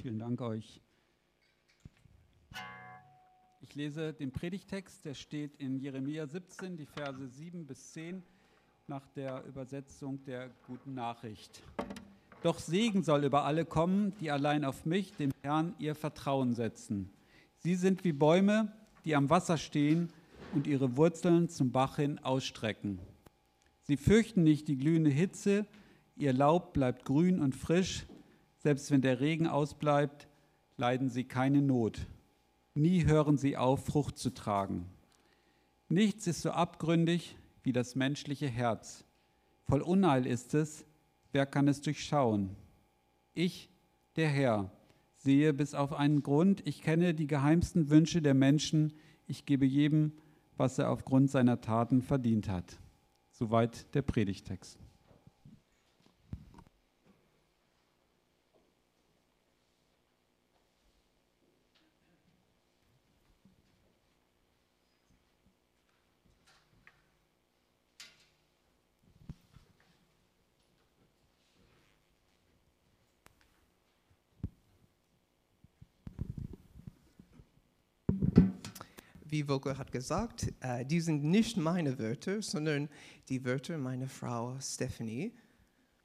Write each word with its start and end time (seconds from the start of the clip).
Vielen 0.00 0.18
Dank 0.18 0.40
euch. 0.40 0.80
Ich 3.60 3.74
lese 3.74 4.14
den 4.14 4.32
Predigtext, 4.32 5.04
der 5.04 5.12
steht 5.12 5.56
in 5.56 5.78
Jeremia 5.78 6.26
17, 6.26 6.78
die 6.78 6.86
Verse 6.86 7.28
7 7.28 7.66
bis 7.66 7.92
10 7.92 8.22
nach 8.86 9.06
der 9.08 9.44
Übersetzung 9.44 10.24
der 10.24 10.48
guten 10.66 10.94
Nachricht. 10.94 11.62
Doch 12.42 12.58
Segen 12.58 13.02
soll 13.02 13.24
über 13.24 13.44
alle 13.44 13.66
kommen, 13.66 14.14
die 14.20 14.30
allein 14.30 14.64
auf 14.64 14.86
mich, 14.86 15.12
dem 15.16 15.32
Herrn, 15.42 15.74
ihr 15.78 15.94
Vertrauen 15.94 16.54
setzen. 16.54 17.12
Sie 17.58 17.74
sind 17.74 18.02
wie 18.02 18.14
Bäume, 18.14 18.72
die 19.04 19.14
am 19.14 19.28
Wasser 19.28 19.58
stehen 19.58 20.08
und 20.54 20.66
ihre 20.66 20.96
Wurzeln 20.96 21.50
zum 21.50 21.72
Bach 21.72 21.96
hin 21.96 22.18
ausstrecken. 22.20 23.00
Sie 23.82 23.98
fürchten 23.98 24.44
nicht 24.44 24.66
die 24.68 24.78
glühende 24.78 25.10
Hitze, 25.10 25.66
ihr 26.16 26.32
Laub 26.32 26.72
bleibt 26.72 27.04
grün 27.04 27.38
und 27.38 27.54
frisch, 27.54 28.06
selbst 28.60 28.90
wenn 28.90 29.00
der 29.00 29.20
Regen 29.20 29.46
ausbleibt, 29.46 30.28
leiden 30.76 31.08
sie 31.08 31.24
keine 31.24 31.62
Not. 31.62 32.06
Nie 32.74 33.06
hören 33.06 33.38
sie 33.38 33.56
auf, 33.56 33.86
Frucht 33.86 34.18
zu 34.18 34.32
tragen. 34.32 34.86
Nichts 35.88 36.26
ist 36.26 36.42
so 36.42 36.50
abgründig 36.50 37.36
wie 37.62 37.72
das 37.72 37.96
menschliche 37.96 38.46
Herz. 38.46 39.04
Voll 39.64 39.80
Unheil 39.80 40.26
ist 40.26 40.54
es, 40.54 40.84
wer 41.32 41.46
kann 41.46 41.68
es 41.68 41.80
durchschauen? 41.80 42.50
Ich, 43.34 43.70
der 44.16 44.28
Herr, 44.28 44.70
sehe 45.16 45.52
bis 45.54 45.74
auf 45.74 45.92
einen 45.92 46.22
Grund, 46.22 46.66
ich 46.66 46.82
kenne 46.82 47.14
die 47.14 47.26
geheimsten 47.26 47.88
Wünsche 47.88 48.20
der 48.22 48.34
Menschen, 48.34 48.92
ich 49.26 49.46
gebe 49.46 49.64
jedem, 49.64 50.12
was 50.56 50.78
er 50.78 50.90
aufgrund 50.90 51.30
seiner 51.30 51.60
Taten 51.60 52.02
verdient 52.02 52.48
hat. 52.48 52.78
Soweit 53.30 53.94
der 53.94 54.02
Predigtext. 54.02 54.78
Wie 79.30 79.44
Volker 79.44 79.78
hat 79.78 79.92
gesagt, 79.92 80.52
äh, 80.60 80.84
die 80.84 81.00
sind 81.00 81.24
nicht 81.24 81.56
meine 81.56 81.98
Wörter, 81.98 82.42
sondern 82.42 82.88
die 83.28 83.44
Wörter 83.44 83.78
meiner 83.78 84.08
Frau 84.08 84.56
Stephanie. 84.60 85.32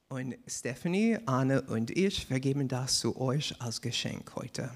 Und 0.08 0.36
Stephanie, 0.46 1.18
Anne 1.26 1.62
und 1.62 1.90
ich 1.90 2.26
vergeben 2.26 2.68
das 2.68 3.00
zu 3.00 3.20
euch 3.20 3.60
als 3.60 3.80
Geschenk 3.80 4.36
heute. 4.36 4.70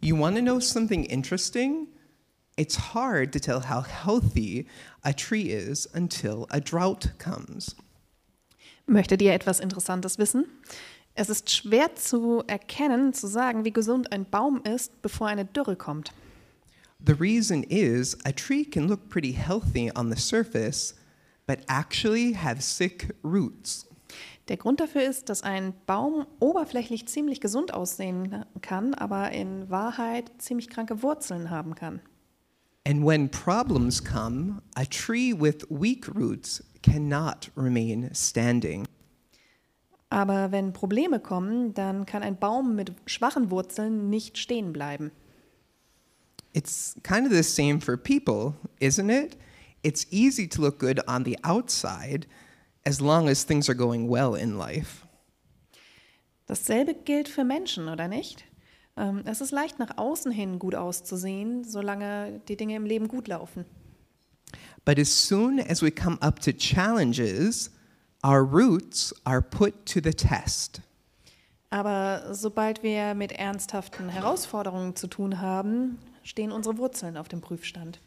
You 0.00 0.18
want 0.18 0.36
to 0.36 0.42
know 0.42 0.60
something 0.60 1.04
interesting? 1.04 1.88
It's 2.56 2.94
hard 2.94 3.32
to 3.32 3.40
tell 3.40 3.60
how 3.60 3.84
healthy 3.84 4.66
a 5.02 5.12
tree 5.12 5.52
is 5.52 5.86
until 5.94 6.46
a 6.50 6.60
drought 6.60 7.18
comes. 7.18 7.74
Möchtet 8.86 9.22
ihr 9.22 9.32
etwas 9.32 9.58
Interessantes 9.58 10.18
wissen? 10.18 10.44
Es 11.14 11.28
ist 11.28 11.50
schwer 11.50 11.94
zu 11.94 12.42
erkennen, 12.46 13.12
zu 13.12 13.26
sagen, 13.26 13.64
wie 13.64 13.72
gesund 13.72 14.12
ein 14.12 14.24
Baum 14.24 14.62
ist, 14.64 15.02
bevor 15.02 15.28
eine 15.28 15.44
Dürre 15.44 15.76
kommt. 15.76 16.12
The 17.04 17.14
reason 17.14 17.64
is 17.64 18.16
a 18.24 18.32
tree 18.32 18.64
can 18.64 18.86
look 18.86 19.08
pretty 19.08 19.32
healthy 19.32 19.90
on 19.96 20.10
the 20.10 20.16
surface, 20.16 20.94
but 21.48 21.64
actually 21.68 22.34
have 22.34 22.62
sick 22.62 23.10
roots. 23.24 23.86
Der 24.46 24.56
Grund 24.56 24.78
dafür 24.78 25.02
ist, 25.02 25.28
dass 25.28 25.42
ein 25.42 25.74
Baum 25.86 26.26
oberflächlich 26.38 27.08
ziemlich 27.08 27.40
gesund 27.40 27.74
aussehen 27.74 28.44
kann, 28.60 28.94
aber 28.94 29.32
in 29.32 29.68
Wahrheit 29.68 30.30
ziemlich 30.38 30.68
kranke 30.68 31.02
Wurzeln 31.02 31.50
haben 31.50 31.74
kann. 31.74 32.00
And 32.86 33.04
when 33.04 33.28
problems 33.28 34.02
come, 34.02 34.62
a 34.76 34.84
tree 34.84 35.32
with 35.32 35.66
weak 35.70 36.08
roots 36.14 36.62
cannot 36.82 37.50
remain 37.56 38.10
standing. 38.14 38.86
Aber 40.08 40.52
wenn 40.52 40.72
Probleme 40.72 41.18
kommen, 41.18 41.74
dann 41.74 42.06
kann 42.06 42.22
ein 42.22 42.38
Baum 42.38 42.76
mit 42.76 42.92
schwachen 43.06 43.50
Wurzeln 43.50 44.10
nicht 44.10 44.38
stehen 44.38 44.72
bleiben. 44.72 45.10
It's 46.52 46.94
kind 47.02 47.26
of 47.26 47.32
the 47.32 47.42
same 47.42 47.80
for 47.80 47.96
people, 47.96 48.54
isn't 48.80 49.10
it? 49.10 49.36
It's 49.82 50.06
easy 50.10 50.46
to 50.48 50.60
look 50.60 50.78
good 50.78 51.00
on 51.08 51.24
the 51.24 51.38
outside 51.44 52.26
as 52.84 53.00
long 53.00 53.28
as 53.28 53.44
things 53.44 53.68
are 53.68 53.74
going 53.74 54.08
well 54.08 54.34
in 54.34 54.58
life. 54.58 55.06
Dasselbe 56.46 56.94
gilt 56.94 57.28
für 57.28 57.44
Menschen, 57.44 57.88
oder 57.88 58.08
nicht? 58.08 58.44
Ähm, 58.96 59.22
es 59.24 59.40
ist 59.40 59.52
leicht 59.52 59.78
nach 59.78 59.96
außen 59.96 60.30
hin 60.30 60.58
gut 60.58 60.74
auszusehen, 60.74 61.64
solange 61.64 62.40
die 62.48 62.56
Dinge 62.56 62.76
im 62.76 62.84
Leben 62.84 63.08
gut 63.08 63.28
laufen. 63.28 63.64
But 64.84 64.98
as 64.98 65.08
soon 65.08 65.60
as 65.60 65.80
we 65.82 65.90
come 65.90 66.18
up 66.20 66.40
to 66.40 66.52
challenges, 66.52 67.70
our 68.24 68.44
roots 68.44 69.14
are 69.24 69.40
put 69.40 69.86
to 69.86 70.00
the 70.02 70.12
test. 70.12 70.82
Aber 71.70 72.34
sobald 72.34 72.82
wir 72.82 73.14
mit 73.14 73.32
ernsthaften 73.32 74.10
Herausforderungen 74.10 74.94
zu 74.94 75.06
tun 75.06 75.40
haben, 75.40 75.98
stehen 76.22 76.52
unsere 76.52 76.78
Wurzeln 76.78 77.16
auf 77.16 77.28
dem 77.28 77.40
Prüfstand. 77.40 78.00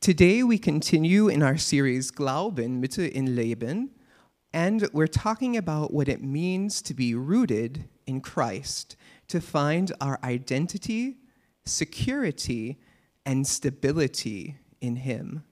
Today 0.00 0.42
we 0.42 0.58
continue 0.58 1.28
in 1.28 1.42
our 1.42 1.56
series 1.56 2.12
Glauben, 2.12 2.80
Mitte 2.80 3.06
in 3.06 3.26
Leben, 3.26 3.90
and 4.52 4.88
we're 4.92 5.10
talking 5.10 5.56
about 5.56 5.92
what 5.92 6.08
it 6.08 6.22
means 6.22 6.82
to 6.82 6.94
be 6.94 7.14
rooted 7.14 7.84
in 8.06 8.20
Christ, 8.20 8.96
to 9.28 9.40
find 9.40 9.92
our 10.00 10.18
identity, 10.22 11.16
security, 11.64 12.78
and 13.24 13.46
stability 13.46 14.56
in 14.80 14.96
Him. 14.96 15.42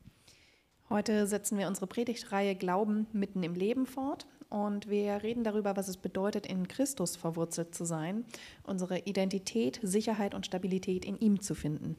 Heute 0.91 1.27
setzen 1.27 1.59
wir 1.59 1.67
unsere 1.67 1.87
Predigtreihe 1.87 2.55
Glauben 2.55 3.07
mitten 3.13 3.43
im 3.43 3.55
Leben 3.55 3.87
fort 3.87 4.27
und 4.49 4.89
wir 4.89 5.23
reden 5.23 5.45
darüber, 5.45 5.77
was 5.77 5.89
es 5.89 5.97
bedeutet, 5.97 6.47
in 6.47 6.69
Christus 6.69 7.17
verwurzelt 7.17 7.75
zu 7.75 7.85
sein, 7.85 8.25
unsere 8.63 9.01
Identität, 9.01 9.81
Sicherheit 9.83 10.35
und 10.35 10.47
Stabilität 10.47 11.05
in 11.05 11.17
ihm 11.19 11.41
zu 11.41 11.55
finden. 11.55 11.97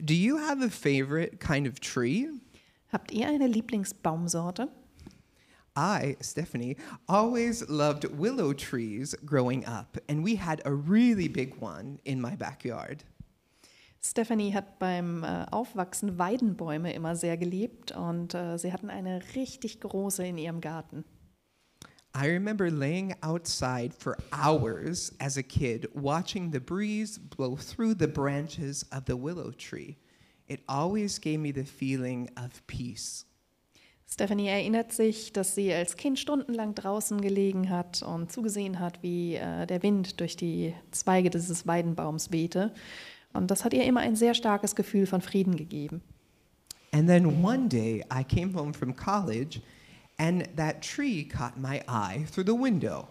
Do 0.00 0.14
you 0.14 0.38
have 0.38 0.64
a 0.64 0.68
favorite 0.68 1.38
kind 1.38 1.68
of 1.68 1.80
tree? 1.80 2.28
Habt 2.92 3.12
ihr 3.12 3.26
eine 3.26 3.46
Lieblingsbaumsorte? 3.46 4.68
I, 5.76 6.16
Stephanie, 6.20 6.76
always 7.06 7.68
loved 7.68 8.04
willow 8.18 8.52
trees 8.52 9.14
growing 9.24 9.64
up, 9.64 9.98
and 10.08 10.24
we 10.24 10.36
had 10.36 10.64
a 10.64 10.72
really 10.72 11.28
big 11.28 11.60
one 11.60 11.98
in 12.04 12.20
my 12.20 12.34
backyard. 12.34 13.04
Stephanie 14.00 14.54
hat 14.54 14.78
beim 14.78 15.24
äh, 15.24 15.46
Aufwachsen 15.50 16.18
Weidenbäume 16.18 16.92
immer 16.92 17.16
sehr 17.16 17.36
geliebt 17.36 17.92
und 17.92 18.34
äh, 18.34 18.56
sie 18.56 18.72
hatten 18.72 18.90
eine 18.90 19.20
richtig 19.34 19.80
große 19.80 20.24
in 20.24 20.38
ihrem 20.38 20.60
Garten. 20.60 21.04
I 22.20 22.26
remember 22.26 22.68
laying 22.68 23.14
outside 23.22 23.94
for 23.94 24.18
hours 24.32 25.12
as 25.20 25.36
a 25.36 25.42
kid, 25.44 25.86
watching 25.94 26.50
the 26.50 26.58
breeze 26.58 27.16
blow 27.16 27.54
through 27.54 27.94
the 27.94 28.08
branches 28.08 28.84
of 28.90 29.04
the 29.04 29.16
willow 29.16 29.52
tree. 29.52 29.98
It 30.48 30.64
always 30.68 31.20
gave 31.20 31.38
me 31.38 31.52
the 31.52 31.62
feeling 31.62 32.28
of 32.36 32.66
peace. 32.66 33.24
Stephanie 34.10 34.48
erinnert 34.48 34.90
sich, 34.92 35.32
dass 35.32 35.54
sie 35.54 35.72
als 35.72 35.94
Kind 35.94 36.18
stundenlang 36.18 36.74
draußen 36.74 37.20
gelegen 37.20 37.70
hat 37.70 38.02
und 38.02 38.32
zugesehen 38.32 38.80
hat, 38.80 39.00
wie 39.04 39.36
äh, 39.36 39.66
der 39.66 39.84
Wind 39.84 40.18
durch 40.18 40.34
die 40.34 40.74
Zweige 40.90 41.30
dieses 41.30 41.68
Weidenbaums 41.68 42.32
wehte. 42.32 42.74
Und 43.32 43.52
das 43.52 43.64
hat 43.64 43.74
ihr 43.74 43.84
immer 43.84 44.00
ein 44.00 44.16
sehr 44.16 44.34
starkes 44.34 44.74
Gefühl 44.74 45.06
von 45.06 45.20
Frieden 45.20 45.54
gegeben. 45.54 46.02
And 46.90 47.06
then 47.06 47.44
one 47.44 47.68
day 47.68 48.04
I 48.12 48.24
came 48.24 48.52
home 48.58 48.72
from 48.72 48.96
college 48.96 49.60
and 50.18 50.48
that 50.56 50.82
tree 50.82 51.24
caught 51.24 51.58
my 51.58 51.82
eye 51.88 52.26
through 52.30 52.44
the 52.44 52.54
window. 52.54 53.08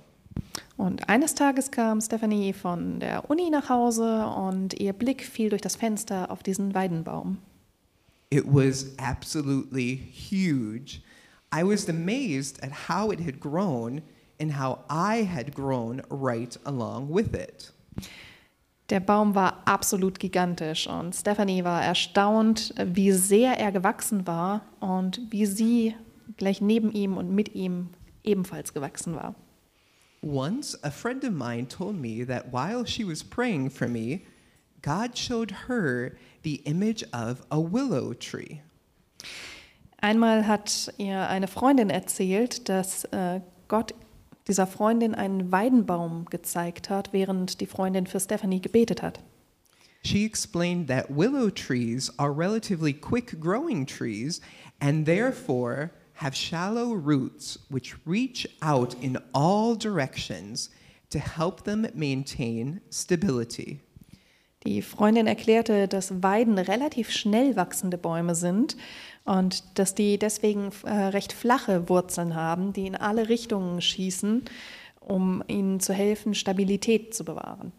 Und 0.78 1.10
eines 1.10 1.34
Tages 1.34 1.72
kam 1.72 2.02
Stephanie 2.02 2.54
von 2.54 3.00
der 3.00 3.30
Uni 3.30 3.50
nach 3.50 3.70
Hause 3.70 4.28
und 4.28 4.80
ihr 4.80 4.94
Blick 4.94 5.24
fiel 5.24 5.50
durch 5.50 5.62
das 5.62 5.76
Fenster 5.76 6.30
auf 6.30 6.44
diesen 6.44 6.76
Weidenbaum. 6.76 7.40
It 8.30 8.44
was 8.46 8.94
absolutely 8.98 9.96
huge. 9.96 11.02
I 11.52 11.64
was 11.64 11.90
amazed 11.90 12.62
at 12.62 12.90
how 12.90 13.12
it 13.12 13.20
had 13.26 13.40
grown 13.40 14.02
and 14.40 14.60
how 14.60 14.80
I 14.90 15.26
had 15.26 15.56
grown 15.56 16.02
right 16.10 16.60
along 16.66 17.10
with 17.10 17.34
it. 17.34 17.74
Der 18.90 19.00
Baum 19.00 19.36
war 19.36 19.64
absolut 19.66 20.20
gigantisch 20.20 20.88
und 20.88 21.14
Stephanie 21.14 21.64
war 21.64 21.84
erstaunt, 21.84 22.74
wie 22.78 23.12
sehr 23.12 23.60
er 23.60 23.72
gewachsen 23.72 24.28
war 24.28 24.62
und 24.80 25.20
wie 25.30 25.46
sie 25.46 25.96
gleich 26.36 26.62
neben 26.62 26.92
ihm 26.92 27.18
und 27.18 27.34
mit 27.34 27.56
ihm 27.56 27.90
ebenfalls 28.24 28.74
gewachsen 28.74 29.16
war. 29.16 29.36
Once, 30.22 30.78
a 30.84 30.92
friend 30.92 31.24
of 31.24 31.32
mine 31.32 31.68
told 31.68 31.96
me 31.96 32.26
that 32.26 32.52
while 32.52 32.86
she 32.86 33.06
was 33.06 33.24
praying 33.24 33.70
for 33.70 33.88
me, 33.88 34.22
God 34.82 35.18
showed 35.18 35.52
her 35.68 36.18
the 36.44 36.62
image 36.66 37.04
of 37.14 37.46
a 37.50 37.60
willow 37.60 38.14
tree. 38.14 38.62
Einmal 40.00 40.48
hat 40.48 40.94
ihr 40.98 41.28
eine 41.28 41.48
Freundin 41.48 41.90
erzählt, 41.90 42.70
dass 42.70 43.06
äh, 43.06 43.42
Gott 43.68 43.94
dieser 44.48 44.68
Freundin 44.68 45.16
einen 45.16 45.52
Weidenbaum 45.52 46.26
gezeigt 46.26 46.90
hat, 46.90 47.14
während 47.14 47.60
die 47.60 47.66
Freundin 47.66 48.08
für 48.08 48.20
Stephanie 48.20 48.62
gebetet 48.62 49.02
hat. 49.02 49.20
She 50.04 50.24
explained 50.24 50.88
that 50.88 51.10
willow 51.10 51.50
trees 51.50 52.12
are 52.18 52.32
relatively 52.32 52.94
quick 52.94 53.40
growing 53.42 53.86
trees 53.86 54.40
and 54.80 55.06
therefore 55.06 55.92
have 56.18 56.36
shallow 56.36 56.94
roots 56.94 57.60
which 57.70 57.96
reach 58.06 58.48
out 58.62 58.96
in 59.02 59.18
all 59.34 59.76
directions 59.76 60.70
to 61.10 61.20
help 61.20 61.64
them 61.64 61.88
maintain 61.94 62.82
stability. 62.90 63.80
Die 64.66 64.82
Freundin 64.82 65.28
erklärte, 65.28 65.88
dass 65.88 66.22
Weiden 66.24 66.58
relativ 66.58 67.12
schnell 67.12 67.56
wachsende 67.56 67.98
Bäume 67.98 68.36
sind 68.36 68.76
und 69.24 69.64
dass 69.78 69.96
die 69.96 70.18
deswegen 70.18 70.72
äh, 70.84 70.92
recht 70.92 71.32
flache 71.32 71.88
Wurzeln 71.88 72.36
haben, 72.36 72.74
die 72.74 72.88
in 72.88 72.96
alle 72.96 73.30
Richtungen 73.30 73.82
schießen, 73.82 74.44
um 75.00 75.44
ihnen 75.48 75.80
zu 75.80 75.94
helfen, 75.94 76.34
Stabilität 76.34 77.14
zu 77.14 77.24
bewahren. 77.24 77.72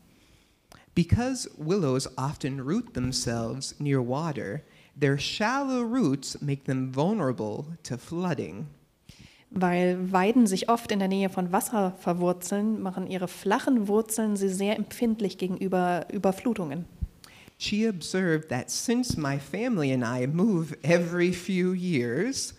Because 0.94 1.50
willows 1.58 2.08
often 2.16 2.60
root 2.60 2.94
themselves 2.94 3.74
near 3.78 4.00
water, 4.00 4.62
their 4.98 5.18
shallow 5.18 5.82
roots 5.82 6.40
make 6.40 6.64
them 6.64 6.94
vulnerable 6.94 7.66
to 7.84 7.96
flooding. 7.96 8.66
Weil 9.50 10.12
Weiden 10.12 10.46
sich 10.46 10.68
oft 10.68 10.92
in 10.92 10.98
der 10.98 11.08
Nähe 11.08 11.30
von 11.30 11.52
Wasser 11.52 11.94
verwurzeln, 11.98 12.82
machen 12.82 13.06
ihre 13.06 13.28
flachen 13.28 13.88
Wurzeln 13.88 14.36
sie 14.36 14.50
sehr 14.50 14.76
empfindlich 14.76 15.38
gegenüber 15.38 16.06
Überflutungen. 16.12 16.84
She 17.56 17.88
observed 17.88 18.50
that 18.50 18.70
since 18.70 19.18
my 19.18 19.38
family 19.38 19.92
and 19.92 20.04
I 20.04 20.26
move 20.26 20.76
every 20.82 21.32
few 21.32 21.72
years, 21.72 22.54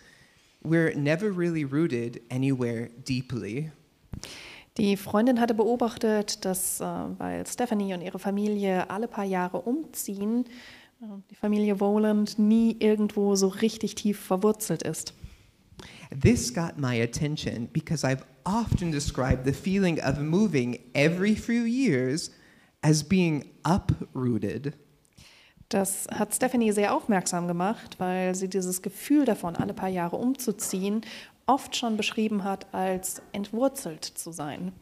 we're 0.62 0.94
never 0.94 1.30
really 1.30 1.64
rooted 1.64 2.20
anywhere 2.30 2.90
deeply. 3.08 3.70
Die 4.76 4.96
Freundin 4.96 5.40
hatte 5.40 5.54
beobachtet, 5.54 6.44
dass, 6.44 6.80
äh, 6.80 6.84
weil 6.84 7.46
Stephanie 7.46 7.94
und 7.94 8.02
ihre 8.02 8.18
Familie 8.18 8.88
alle 8.90 9.08
paar 9.08 9.24
Jahre 9.24 9.60
umziehen, 9.60 10.44
die 11.30 11.34
Familie 11.34 11.80
Woland 11.80 12.38
nie 12.38 12.76
irgendwo 12.78 13.34
so 13.34 13.48
richtig 13.48 13.94
tief 13.94 14.20
verwurzelt 14.20 14.82
ist. 14.82 15.14
This 16.10 16.52
got 16.52 16.76
my 16.76 17.00
attention 17.00 17.68
because 17.72 18.06
I've 18.06 18.24
often 18.44 18.90
described 18.92 19.46
the 19.46 19.52
feeling 19.52 19.98
of 20.00 20.18
moving 20.18 20.78
every 20.92 21.34
few 21.34 21.64
years 21.64 22.30
as 22.82 23.02
being 23.02 23.46
uprooted. 23.64 24.74
Das 25.70 26.06
hat 26.10 26.34
Stephanie 26.34 26.72
sehr 26.72 26.94
aufmerksam 26.94 27.46
gemacht, 27.46 27.94
weil 27.98 28.34
sie 28.34 28.48
dieses 28.48 28.82
Gefühl 28.82 29.24
davon, 29.24 29.54
alle 29.56 29.72
paar 29.72 29.88
Jahre 29.88 30.16
umzuziehen, 30.16 31.02
oft 31.46 31.76
schon 31.76 31.96
beschrieben 31.96 32.44
hat, 32.44 32.66
als 32.74 33.22
entwurzelt 33.32 34.04
zu 34.04 34.32
sein. 34.32 34.72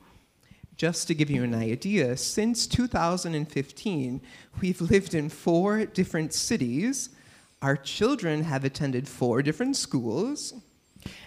Just 0.78 1.08
to 1.08 1.14
give 1.14 1.28
you 1.28 1.42
an 1.42 1.54
idea, 1.54 2.16
since 2.16 2.68
2015, 2.68 4.20
we've 4.60 4.80
lived 4.80 5.12
in 5.12 5.28
four 5.28 5.84
different 5.86 6.32
cities. 6.32 7.10
Our 7.60 7.76
children 7.76 8.44
have 8.44 8.64
attended 8.64 9.08
four 9.08 9.42
different 9.42 9.76
schools. 9.76 10.54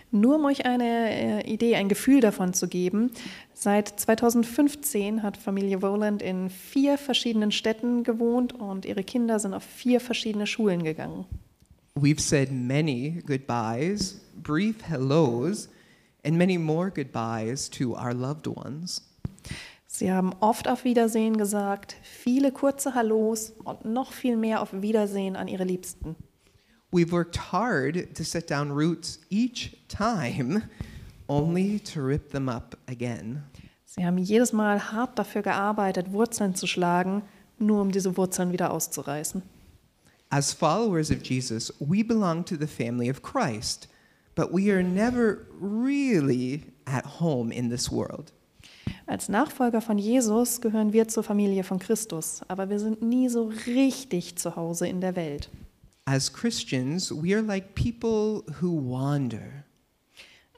Nur 0.09 0.35
um 0.35 0.45
euch 0.45 0.65
eine 0.65 1.43
äh, 1.43 1.53
Idee, 1.53 1.75
ein 1.75 1.89
Gefühl 1.89 2.21
davon 2.21 2.53
zu 2.53 2.69
geben, 2.69 3.11
seit 3.53 3.89
2015 3.99 5.21
hat 5.21 5.35
Familie 5.35 5.81
Woland 5.81 6.21
in 6.21 6.49
vier 6.49 6.97
verschiedenen 6.97 7.51
Städten 7.51 8.03
gewohnt 8.03 8.53
und 8.53 8.85
ihre 8.85 9.03
Kinder 9.03 9.37
sind 9.39 9.53
auf 9.53 9.63
vier 9.63 9.99
verschiedene 9.99 10.47
Schulen 10.47 10.83
gegangen. 10.83 11.25
We've 11.95 12.21
said 12.21 12.53
many 12.53 13.21
goodbyes, 13.25 14.21
brief 14.41 14.81
hellos, 14.81 15.67
and 16.25 16.37
many 16.37 16.57
more 16.57 16.89
goodbyes 16.89 17.69
to 17.71 17.95
our 17.95 18.13
loved 18.13 18.47
ones. 18.47 19.01
Sie 20.01 20.11
haben 20.11 20.33
oft 20.39 20.67
auf 20.67 20.83
Wiedersehen 20.83 21.37
gesagt, 21.37 21.95
viele 22.01 22.51
kurze 22.51 22.95
Hallos 22.95 23.53
und 23.63 23.85
noch 23.85 24.13
viel 24.13 24.35
mehr 24.35 24.63
auf 24.63 24.69
Wiedersehen 24.73 25.35
an 25.35 25.47
ihre 25.47 25.63
Liebsten. 25.63 26.15
We've 26.91 27.11
worked 27.11 27.51
hard 27.51 28.15
to 28.15 28.23
set 28.23 28.49
down 28.49 28.71
roots 28.71 29.19
each 29.29 29.77
time, 29.89 30.63
only 31.27 31.79
to 31.81 32.01
rip 32.01 32.31
them 32.31 32.49
up 32.49 32.75
again. 32.89 33.43
Sie 33.85 34.03
haben 34.03 34.17
jedes 34.17 34.53
Mal 34.53 34.91
hart 34.91 35.19
dafür 35.19 35.43
gearbeitet, 35.43 36.11
Wurzeln 36.11 36.55
zu 36.55 36.65
schlagen, 36.65 37.21
nur 37.59 37.79
um 37.79 37.91
diese 37.91 38.17
Wurzeln 38.17 38.51
wieder 38.51 38.71
auszureißen. 38.71 39.43
As 40.31 40.51
followers 40.51 41.11
of 41.11 41.23
Jesus, 41.23 41.71
we 41.77 42.03
belong 42.03 42.43
to 42.45 42.55
the 42.55 42.65
family 42.65 43.11
of 43.11 43.21
Christ, 43.21 43.87
but 44.33 44.51
we 44.51 44.73
are 44.73 44.81
never 44.81 45.45
really 45.61 46.63
at 46.87 47.05
home 47.19 47.53
in 47.53 47.69
this 47.69 47.91
world. 47.91 48.33
Als 49.11 49.27
Nachfolger 49.27 49.81
von 49.81 49.97
Jesus 49.97 50.61
gehören 50.61 50.93
wir 50.93 51.09
zur 51.09 51.23
Familie 51.23 51.65
von 51.65 51.79
Christus, 51.79 52.43
aber 52.47 52.69
wir 52.69 52.79
sind 52.79 53.01
nie 53.01 53.27
so 53.27 53.51
richtig 53.67 54.37
zu 54.37 54.55
Hause 54.55 54.87
in 54.87 55.01
der 55.01 55.17
Welt. 55.17 55.49
As 56.05 56.31
Christians, 56.31 57.11
we 57.11 57.35
are 57.35 57.41
like 57.41 57.75
people 57.75 58.41
who 58.61 58.89
wander. 58.89 59.65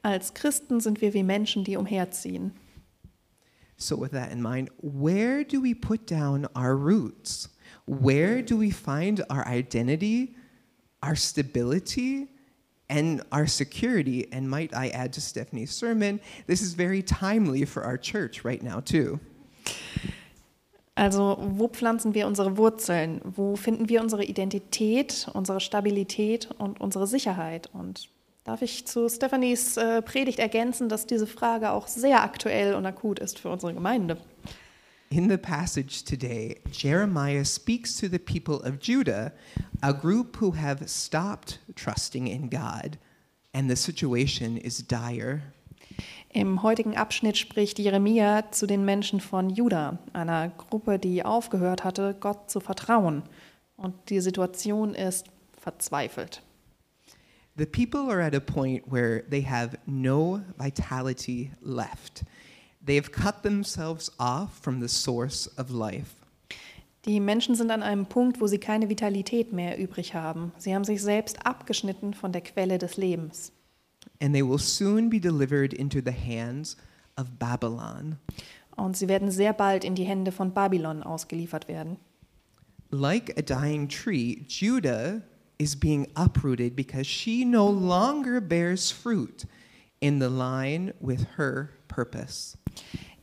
Als 0.02 0.34
Christen 0.34 0.78
sind 0.78 1.00
wir 1.00 1.14
wie 1.14 1.24
Menschen, 1.24 1.64
die 1.64 1.76
umherziehen. 1.76 2.52
So, 3.76 4.00
with 4.00 4.12
that 4.12 4.30
in 4.30 4.40
mind, 4.40 4.70
where 4.80 5.44
do 5.44 5.60
we 5.60 5.74
put 5.74 6.08
down 6.08 6.46
our 6.56 6.76
roots? 6.76 7.50
Where 7.86 8.40
do 8.40 8.56
we 8.56 8.70
find 8.70 9.28
our 9.32 9.44
identity, 9.48 10.36
our 11.02 11.16
stability, 11.16 12.28
and 12.88 13.22
our 13.32 13.46
security? 13.46 14.28
And 14.32 14.48
might 14.48 14.74
I 14.74 14.88
add 14.88 15.12
to 15.14 15.20
Stephanie's 15.20 15.70
sermon, 15.70 16.20
this 16.46 16.62
is 16.62 16.74
very 16.74 17.02
timely 17.02 17.64
for 17.64 17.84
our 17.84 17.98
church 17.98 18.44
right 18.44 18.62
now, 18.62 18.80
too. 18.80 19.20
Also 20.96 21.36
wo 21.40 21.68
pflanzen 21.68 22.14
wir 22.14 22.26
unsere 22.26 22.56
Wurzeln? 22.56 23.20
Wo 23.24 23.56
finden 23.56 23.88
wir 23.88 24.00
unsere 24.00 24.24
Identität, 24.24 25.28
unsere 25.32 25.60
Stabilität 25.60 26.48
und 26.58 26.80
unsere 26.80 27.06
Sicherheit? 27.06 27.68
Und 27.72 28.08
darf 28.44 28.62
ich 28.62 28.86
zu 28.86 29.08
Stephanies 29.08 29.76
äh, 29.76 30.02
Predigt 30.02 30.38
ergänzen, 30.38 30.88
dass 30.88 31.06
diese 31.06 31.26
Frage 31.26 31.72
auch 31.72 31.88
sehr 31.88 32.22
aktuell 32.22 32.74
und 32.74 32.86
akut 32.86 33.18
ist 33.18 33.40
für 33.40 33.48
unsere 33.48 33.74
Gemeinde. 33.74 34.18
In 35.14 35.28
the 35.28 35.38
passage 35.38 36.02
today, 36.02 36.56
Jeremiah 36.72 37.44
speaks 37.44 37.96
to 38.00 38.08
the 38.08 38.18
people 38.18 38.60
of 38.62 38.80
Judah, 38.80 39.32
a 39.80 39.94
group 39.94 40.34
who 40.38 40.50
have 40.50 40.90
stopped 40.90 41.60
trusting 41.76 42.26
in 42.26 42.48
God, 42.48 42.98
and 43.54 43.70
the 43.70 43.76
situation 43.76 44.56
is 44.56 44.82
dire. 44.82 45.42
Im 46.30 46.64
heutigen 46.64 46.96
Abschnitt 46.96 47.36
spricht 47.36 47.78
Jeremia 47.78 48.50
zu 48.50 48.66
den 48.66 48.84
Menschen 48.84 49.20
von 49.20 49.50
Juda, 49.50 50.00
einer 50.12 50.48
Gruppe, 50.48 50.98
die 50.98 51.24
aufgehört 51.24 51.84
hatte, 51.84 52.16
Gott 52.18 52.50
zu 52.50 52.58
vertrauen. 52.58 53.22
Und 53.76 53.94
die 54.10 54.18
Situation 54.18 54.96
ist 54.96 55.26
verzweifelt. 55.56 56.42
The 57.56 57.66
people 57.66 58.10
are 58.10 58.20
at 58.20 58.34
a 58.34 58.40
point 58.40 58.90
where 58.90 59.22
they 59.30 59.42
have 59.42 59.78
no 59.86 60.40
vitality 60.58 61.52
left. 61.62 62.24
They 62.84 62.96
have 62.96 63.12
cut 63.12 63.42
themselves 63.42 64.12
off 64.18 64.58
from 64.60 64.80
the 64.80 64.88
source 64.88 65.48
of 65.58 65.70
life. 65.70 66.16
Die 67.06 67.20
Menschen 67.20 67.54
sind 67.54 67.70
an 67.70 67.82
einem 67.82 68.06
Punkt, 68.06 68.40
wo 68.40 68.46
sie 68.46 68.58
keine 68.58 68.88
Vitalität 68.88 69.52
mehr 69.52 69.78
übrig 69.78 70.14
haben. 70.14 70.52
Sie 70.58 70.74
haben 70.74 70.84
sich 70.84 71.02
selbst 71.02 71.46
abgeschnitten 71.46 72.14
von 72.14 72.32
der 72.32 72.40
Quelle 72.40 72.78
des 72.78 72.96
Lebens. 72.96 73.52
And 74.20 74.34
they 74.34 74.42
will 74.42 74.58
soon 74.58 75.10
be 75.10 75.20
delivered 75.20 75.74
into 75.74 76.00
the 76.04 76.12
hands 76.12 76.76
of 77.18 77.26
Babylon. 77.38 78.18
Und 78.76 78.96
sie 78.96 79.08
werden 79.08 79.30
sehr 79.30 79.52
bald 79.52 79.84
in 79.84 79.94
die 79.94 80.04
Hände 80.04 80.32
von 80.32 80.52
Babylon 80.52 81.02
ausgeliefert 81.02 81.68
werden. 81.68 81.98
Like 82.90 83.36
a 83.38 83.42
dying 83.42 83.88
tree, 83.88 84.44
Judah 84.48 85.22
is 85.58 85.76
being 85.76 86.06
uprooted 86.16 86.74
because 86.74 87.06
she 87.06 87.44
no 87.44 87.70
longer 87.70 88.40
bears 88.40 88.90
fruit 88.90 89.46
in 90.00 90.20
the 90.20 90.28
line 90.28 90.92
with 91.00 91.26
her 91.36 91.70
purpose. 91.88 92.56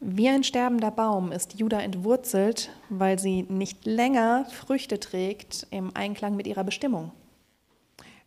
Wie 0.03 0.27
ein 0.27 0.43
sterbender 0.43 0.89
Baum 0.89 1.31
ist 1.31 1.59
Juda 1.59 1.79
entwurzelt, 1.79 2.71
weil 2.89 3.19
sie 3.19 3.43
nicht 3.43 3.85
länger 3.85 4.47
Früchte 4.49 4.99
trägt 4.99 5.67
im 5.69 5.95
Einklang 5.95 6.35
mit 6.35 6.47
ihrer 6.47 6.63
Bestimmung. 6.63 7.11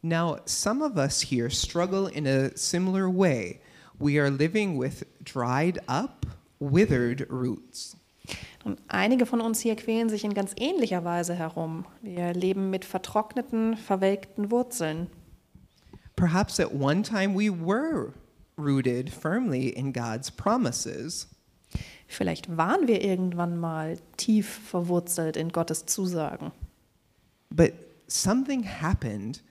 Now, 0.01 0.37
some 0.45 0.85
of 0.85 0.97
us 0.97 1.21
here 1.21 1.51
struggle 1.51 2.09
in 2.09 2.29
a 2.29 2.51
similar 2.55 3.09
way. 3.09 3.61
We 3.99 4.21
are 4.21 4.31
living 4.31 4.79
with 4.79 5.05
dried 5.25 5.81
up, 5.89 6.25
withered 6.61 7.27
roots. 7.29 7.97
Und 8.63 8.79
einige 8.87 9.27
von 9.27 9.41
uns 9.41 9.59
hier 9.59 9.75
quälen 9.75 10.09
sich 10.09 10.23
in 10.23 10.33
ganz 10.33 10.53
ähnlicher 10.57 11.05
Weise 11.05 11.35
herum. 11.35 11.87
Wir 12.03 12.35
leben 12.35 12.71
mit 12.71 12.85
vertrockneten, 12.85 13.77
verwelkten 13.77 14.53
Wurzeln. 14.53 15.09
Perhaps 16.15 16.61
at 16.61 16.73
one 16.73 17.03
time 17.03 17.35
we 17.37 17.51
were 17.51 18.13
rooted 18.57 19.11
firmly 19.11 19.71
in 19.71 19.93
God's 19.93 20.31
promises. 20.31 21.34
Vielleicht 22.07 22.57
waren 22.57 22.87
wir 22.87 23.03
irgendwann 23.03 23.59
mal 23.59 23.99
tief 24.17 24.49
verwurzelt 24.49 25.37
in 25.37 25.51
Gottes 25.51 25.87
Zusagen. 25.87 26.53
But 27.51 27.73
something 28.09 28.65
happened 28.65 29.43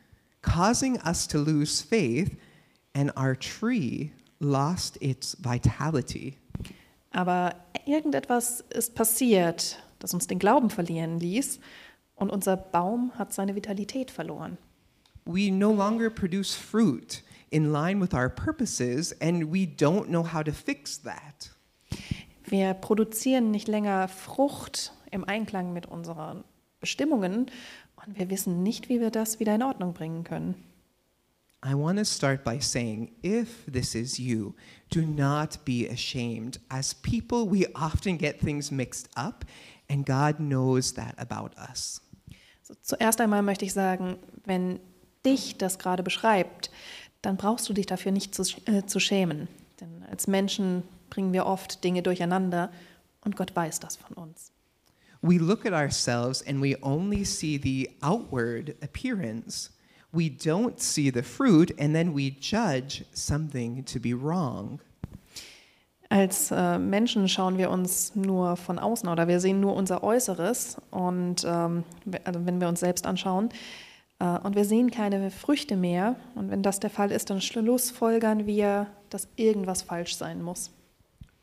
causing 0.44 1.00
us 1.06 1.28
to 1.28 1.40
lose 1.40 1.82
faith, 1.82 2.36
and 2.94 3.12
our 3.18 3.36
tree 3.36 4.12
lost 4.40 5.02
its 5.02 5.36
vitality. 5.40 6.38
Aber 7.12 7.56
irgendetwas 7.86 8.64
ist 8.70 8.94
passiert, 8.96 9.78
das 10.00 10.14
uns 10.14 10.28
den 10.28 10.40
Glauben 10.40 10.70
verlieren 10.70 11.20
ließ 11.20 11.60
und 12.16 12.30
unser 12.30 12.58
Baum 12.58 13.12
hat 13.18 13.34
seine 13.34 13.56
Vitalität 13.56 14.12
verloren. 14.12 14.58
We 15.26 15.52
no 15.52 15.72
longer 15.72 16.10
produce 16.10 16.54
fruit 16.54 17.24
in 17.50 17.72
line 17.72 18.02
with 18.02 18.14
our 18.14 18.30
purposes, 18.30 19.14
and 19.22 19.52
we 19.54 19.66
don't 19.66 20.08
know 20.08 20.24
how 20.24 20.44
to 20.44 20.52
fix 20.52 21.02
that. 21.04 21.52
Wir 22.54 22.76
produzieren 22.76 23.50
nicht 23.50 23.68
länger 23.68 24.08
Frucht 24.08 24.94
im 25.10 25.24
Einklang 25.24 25.74
mit 25.74 25.88
unseren 25.88 26.44
Bestimmungen 26.80 27.48
und 27.96 28.20
wir 28.20 28.30
wissen 28.30 28.62
nicht, 28.62 28.90
wie 28.90 29.00
wir 29.00 29.10
das 29.10 29.40
wieder 29.40 29.56
in 29.56 29.64
Ordnung 29.64 29.96
bringen 29.96 30.24
können. 30.24 30.54
I 31.66 31.74
want 31.74 31.98
to 31.98 32.06
start 32.06 32.44
by 32.44 32.62
saying 32.62 33.12
if 33.24 33.66
this 33.66 33.96
is 33.96 34.20
you, 34.20 34.54
do 34.94 35.02
not 35.02 35.66
be 35.66 35.90
ashamed. 35.92 36.60
As 36.70 36.94
people, 36.94 37.52
we 37.52 37.68
often 37.74 38.20
get 38.20 38.40
things 38.40 38.70
mixed 38.70 39.10
up, 39.16 39.46
and 39.90 40.06
God 40.06 40.38
knows 40.38 40.94
that 40.94 41.18
about 41.18 41.60
us. 41.72 42.04
So, 42.62 42.76
zuerst 42.84 43.20
einmal 43.20 43.42
möchte 43.42 43.66
ich 43.66 43.74
sagen, 43.74 44.18
wenn 44.46 44.80
dich 45.26 45.58
das 45.58 45.80
gerade 45.80 46.04
beschreibt, 46.04 46.70
dann 47.24 47.36
brauchst 47.36 47.68
du 47.68 47.74
dich 47.74 47.88
dafür 47.88 48.12
nicht 48.12 48.36
zu, 48.36 48.44
äh, 48.68 48.86
zu 48.86 49.00
schämen. 49.00 49.48
Denn 49.82 50.04
als 50.04 50.28
Menschen 50.28 50.84
bringen 51.14 51.32
wir 51.32 51.46
oft 51.46 51.84
Dinge 51.84 52.02
durcheinander 52.02 52.72
und 53.24 53.36
Gott 53.36 53.56
weiß 53.56 53.80
das 53.80 53.96
von 53.96 54.16
uns. 54.16 54.52
We 55.22 55.38
look 55.38 55.66
at 55.66 55.74
ourselves 55.74 56.46
and 56.46 56.62
we 56.62 56.76
only 56.82 57.24
see 57.24 57.60
the 57.62 57.90
outward 58.02 58.76
appearance. 58.84 59.70
We 60.12 60.26
don't 60.26 60.80
see 60.80 61.12
the 61.12 61.24
fruit, 61.24 61.74
and 61.80 61.94
then 61.96 62.16
we 62.16 62.32
judge 62.40 63.06
something 63.14 63.86
to 63.86 64.00
be 64.00 64.14
wrong. 64.14 64.80
Als 66.10 66.52
äh, 66.52 66.78
Menschen 66.78 67.28
schauen 67.28 67.58
wir 67.58 67.72
uns 67.72 68.14
nur 68.16 68.56
von 68.56 68.78
außen 68.78 69.10
oder 69.10 69.28
wir 69.28 69.40
sehen 69.40 69.60
nur 69.60 69.76
unser 69.76 70.04
Äußeres 70.04 70.78
und 70.92 71.44
ähm, 71.46 71.84
we- 72.06 72.22
also 72.26 72.46
wenn 72.46 72.60
wir 72.62 72.68
uns 72.68 72.82
selbst 72.82 73.08
anschauen 73.08 73.50
äh, 74.20 74.38
und 74.40 74.56
wir 74.56 74.66
sehen 74.66 74.92
keine 74.92 75.32
Früchte 75.32 75.76
mehr 75.76 76.16
und 76.36 76.52
wenn 76.52 76.62
das 76.62 76.80
der 76.80 76.92
Fall 76.92 77.12
ist, 77.12 77.32
dann 77.32 77.42
schlussfolgern 77.42 78.46
wir, 78.46 78.88
dass 79.10 79.28
irgendwas 79.38 79.82
falsch 79.82 80.16
sein 80.16 80.44
muss. 80.44 80.70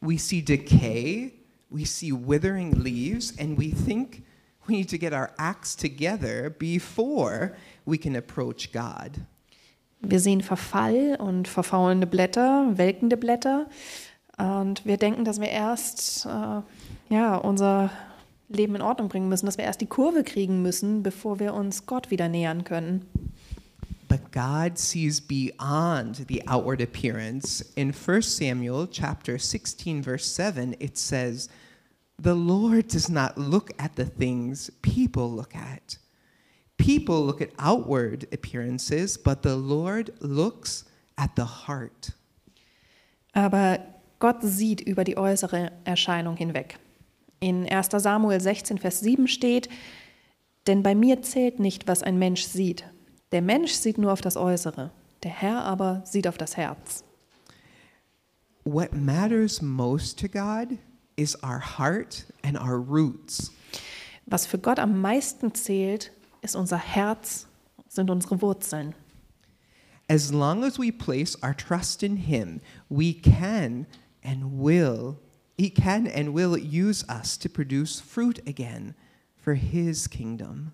We 0.01 0.19
see 0.19 0.43
decay, 0.43 1.33
we 1.71 1.85
see 1.85 2.13
withering 2.13 2.83
leaves, 2.83 3.35
and 3.39 3.59
we 3.59 3.71
think 3.71 4.23
we 4.67 4.77
need 4.77 4.89
to 4.91 4.99
get 4.99 5.13
our 5.13 5.31
acts 5.39 5.77
together 5.77 6.51
before 6.51 7.57
we 7.85 7.99
can 7.99 8.17
approach 8.17 8.73
God. 8.73 9.21
Wir 10.01 10.21
sehen 10.21 10.41
Verfall 10.41 11.17
und 11.21 11.47
verfaulende 11.47 12.07
Blätter, 12.07 12.73
welkende 12.77 13.19
Blätter. 13.19 13.69
Und 14.39 14.87
wir 14.87 14.97
denken, 14.97 15.25
dass 15.25 15.41
wir 15.41 15.49
erst 15.49 16.25
äh, 16.25 16.63
ja, 17.15 17.37
unser 17.37 17.91
Leben 18.49 18.75
in 18.75 18.83
Ordnung 18.83 19.09
bringen 19.09 19.29
müssen, 19.29 19.47
dass 19.47 19.59
wir 19.59 19.65
erst 19.65 19.83
die 19.83 19.87
Kurve 19.87 20.25
kriegen 20.25 20.63
müssen, 20.63 21.03
bevor 21.03 21.39
wir 21.39 21.53
uns 21.53 21.85
Gott 21.85 22.11
wieder 22.11 22.29
nähern 22.29 22.65
können. 22.65 23.07
But 24.11 24.33
God 24.33 24.77
sees 24.77 25.21
beyond 25.21 26.27
the 26.27 26.43
outward 26.49 26.81
appearance. 26.81 27.63
In 27.77 27.93
1 27.93 28.23
Samuel 28.23 28.89
chapter 28.89 29.39
16 29.39 30.03
verse 30.03 30.27
7 30.27 30.75
it 30.81 30.99
says, 30.99 31.49
"The 32.19 32.35
Lord 32.35 32.89
does 32.89 33.09
not 33.09 33.39
look 33.39 33.71
at 33.79 33.95
the 33.95 34.05
things 34.05 34.69
people 34.83 35.31
look 35.31 35.55
at. 35.55 35.99
People 36.77 37.25
look 37.25 37.41
at 37.41 37.53
outward 37.61 38.27
appearances, 38.33 39.17
but 39.17 39.43
the 39.43 39.55
Lord 39.55 40.13
looks 40.21 40.85
at 41.17 41.37
the 41.37 41.69
heart." 41.69 42.11
Aber 43.33 43.79
Gott 44.19 44.43
sieht 44.43 44.81
über 44.81 45.05
die 45.05 45.17
äußere 45.17 45.71
Erscheinung 45.85 46.37
hinweg. 46.37 46.81
In 47.39 47.65
1 47.65 48.01
Samuel 48.01 48.41
16, 48.41 48.79
Vers 48.79 48.99
7 48.99 49.29
steht, 49.29 49.69
denn 50.67 50.83
bei 50.83 50.97
mir 50.97 51.23
zählt 51.23 51.61
nicht, 51.61 51.87
was 51.87 52.03
ein 52.03 52.19
Mensch 52.19 52.43
sieht. 52.43 52.85
Der 53.33 53.43
Mensch 53.43 53.73
sieht 53.73 53.99
nur 53.99 54.13
auf 54.13 54.21
das 54.21 54.37
Äußere, 54.37 54.91
der 55.23 55.31
Herr 55.31 55.63
aber 55.65 56.03
sieht 56.05 56.27
auf 56.27 56.37
das 56.37 56.57
Herz. 56.57 57.05
What 58.65 58.93
matters 58.93 59.63
most 59.63 60.19
to 60.19 60.29
God 60.29 60.79
is 61.17 61.37
our 61.43 61.61
heart 61.61 62.27
and 62.43 62.59
our 62.59 62.77
roots. 62.77 63.53
Was 64.27 64.47
für 64.47 64.59
Gott 64.59 64.79
am 64.79 65.01
meisten 65.01 65.55
zählt, 65.55 66.13
ist 66.43 66.57
unser 66.57 66.79
Herz, 66.79 67.47
sind 67.89 68.11
unsere 68.11 68.41
Wurzeln. 68.43 68.95
As 70.09 70.33
long 70.33 70.65
as 70.65 70.79
we 70.79 70.91
place 70.91 71.37
our 71.43 71.57
trust 71.57 72.03
in 72.03 72.17
Him, 72.17 72.61
we 72.89 73.15
can 73.15 73.87
and 74.25 74.61
will, 74.61 75.19
He 75.57 75.71
can 75.71 76.09
and 76.09 76.35
will 76.35 76.57
use 76.57 77.05
us 77.09 77.39
to 77.39 77.49
produce 77.49 78.01
fruit 78.01 78.41
again 78.49 78.95
for 79.37 79.55
His 79.55 80.09
kingdom. 80.09 80.73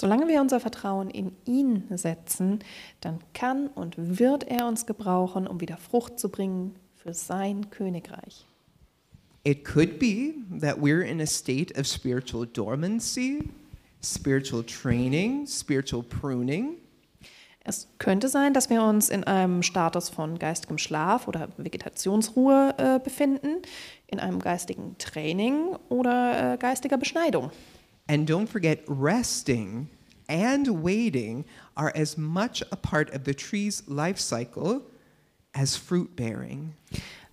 Solange 0.00 0.28
wir 0.28 0.40
unser 0.40 0.60
Vertrauen 0.60 1.10
in 1.10 1.32
ihn 1.44 1.84
setzen, 1.90 2.60
dann 3.02 3.18
kann 3.34 3.66
und 3.66 3.96
wird 4.18 4.44
er 4.44 4.66
uns 4.66 4.86
gebrauchen, 4.86 5.46
um 5.46 5.60
wieder 5.60 5.76
Frucht 5.76 6.18
zu 6.18 6.30
bringen 6.30 6.74
für 6.94 7.12
sein 7.12 7.68
Königreich. 7.68 8.46
It 9.44 9.62
could 9.62 9.98
be 9.98 10.36
that 10.58 10.78
we're 10.78 11.02
in 11.02 11.20
a 11.20 11.26
state 11.26 11.78
of 11.78 11.86
spiritual 11.86 12.46
dormancy, 12.46 13.50
spiritual 14.02 14.64
training, 14.64 15.46
spiritual 15.46 16.02
pruning. 16.02 16.76
Es 17.62 17.86
könnte 17.98 18.30
sein, 18.30 18.54
dass 18.54 18.70
wir 18.70 18.82
uns 18.82 19.10
in 19.10 19.24
einem 19.24 19.62
Status 19.62 20.08
von 20.08 20.38
geistigem 20.38 20.78
Schlaf 20.78 21.28
oder 21.28 21.50
Vegetationsruhe 21.58 22.74
äh, 22.78 22.98
befinden, 23.00 23.60
in 24.06 24.18
einem 24.18 24.38
geistigen 24.38 24.96
Training 24.96 25.76
oder 25.90 26.54
äh, 26.54 26.56
geistiger 26.56 26.96
Beschneidung. 26.96 27.50
And 28.10 28.26
don't 28.26 28.48
forget, 28.48 28.82
resting 28.88 29.88
and 30.28 30.82
waiting 30.82 31.44
are 31.76 31.92
as 31.94 32.18
much 32.18 32.60
a 32.72 32.76
part 32.76 33.14
of 33.14 33.22
the 33.22 33.32
tree's 33.32 33.84
life 33.86 34.18
cycle 34.18 34.82
as 35.54 35.76
fruit 35.76 36.16
bearing. 36.16 36.74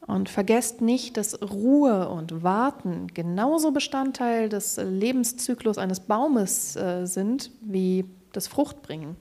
Und 0.06 0.30
vergesst 0.30 0.80
nicht, 0.80 1.18
dass 1.18 1.34
Ruhe 1.42 2.08
und 2.08 2.44
Warten 2.44 3.08
genauso 3.08 3.72
Bestandteil 3.72 4.50
des 4.50 4.78
Lebenszyklus 4.78 5.80
eines 5.80 6.00
Baumes 6.00 6.76
äh, 6.76 7.06
sind 7.06 7.50
wie 7.62 8.06
das 8.32 8.46
Fruchtbringen. 8.48 9.16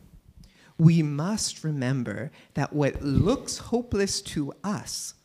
We 0.76 1.02
must 1.02 1.64
remember 1.64 2.30
that 2.52 2.70
what 2.70 3.00
looks 3.00 3.72
hopeless 3.72 4.22
to 4.24 4.52
us 4.62 5.15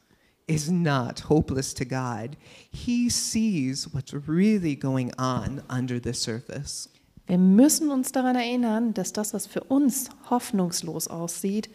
is 0.51 0.70
not 0.70 1.22
hopeless 1.29 1.74
to 1.75 1.86
God. 1.86 2.36
He 2.72 3.10
sees 3.10 3.88
what's 3.93 4.13
really 4.13 4.75
going 4.75 5.13
on 5.17 5.63
under 5.70 6.00
the 6.00 6.13
surface. 6.13 6.89
Wir 7.27 7.38
müssen 7.38 7.91
uns 7.91 8.12
daran 8.12 8.36
erinnern, 8.36 8.93
dass 8.93 9.13
das, 9.13 9.34
was 9.34 9.48
für 9.48 9.63
uns 9.63 10.10
hoffnungslos 10.29 11.08
aussieht, 11.08 11.70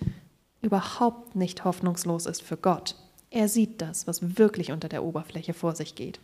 überhaupt 0.61 1.35
nicht 1.35 1.65
hoffnungslos 1.65 2.27
ist 2.27 2.43
für 2.43 2.59
Gott. 2.59 2.95
Er 3.31 3.49
sieht 3.49 3.81
das, 3.81 4.07
was 4.07 4.37
wirklich 4.37 4.71
unter 4.73 4.89
der 4.89 5.03
Oberfläche 5.03 5.55
vor 5.55 5.75
sich 5.75 5.95
geht. 5.95 6.21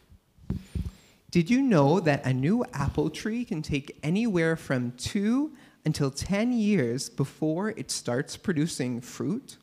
Did 1.31 1.49
you 1.49 1.63
know 1.63 1.99
that 2.01 2.27
a 2.27 2.33
new 2.35 2.63
apple 2.75 3.11
tree 3.11 3.45
can 3.45 3.63
take 3.63 3.95
anywhere 4.05 4.55
from 4.55 4.93
two 4.99 5.53
until 5.87 6.11
10 6.11 6.53
years 6.53 7.09
before 7.09 7.71
it 7.71 7.91
starts 7.91 8.37
producing 8.37 9.01
fruit? 9.01 9.57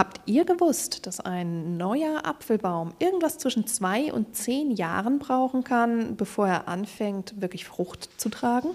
Habt 0.00 0.22
ihr 0.24 0.46
gewusst, 0.46 1.06
dass 1.06 1.20
ein 1.20 1.76
neuer 1.76 2.24
Apfelbaum 2.24 2.94
irgendwas 3.00 3.36
zwischen 3.36 3.66
zwei 3.66 4.10
und 4.10 4.34
zehn 4.34 4.70
Jahren 4.70 5.18
brauchen 5.18 5.62
kann, 5.62 6.16
bevor 6.16 6.48
er 6.48 6.68
anfängt, 6.68 7.38
wirklich 7.42 7.66
Frucht 7.66 8.08
zu 8.18 8.30
tragen? 8.30 8.70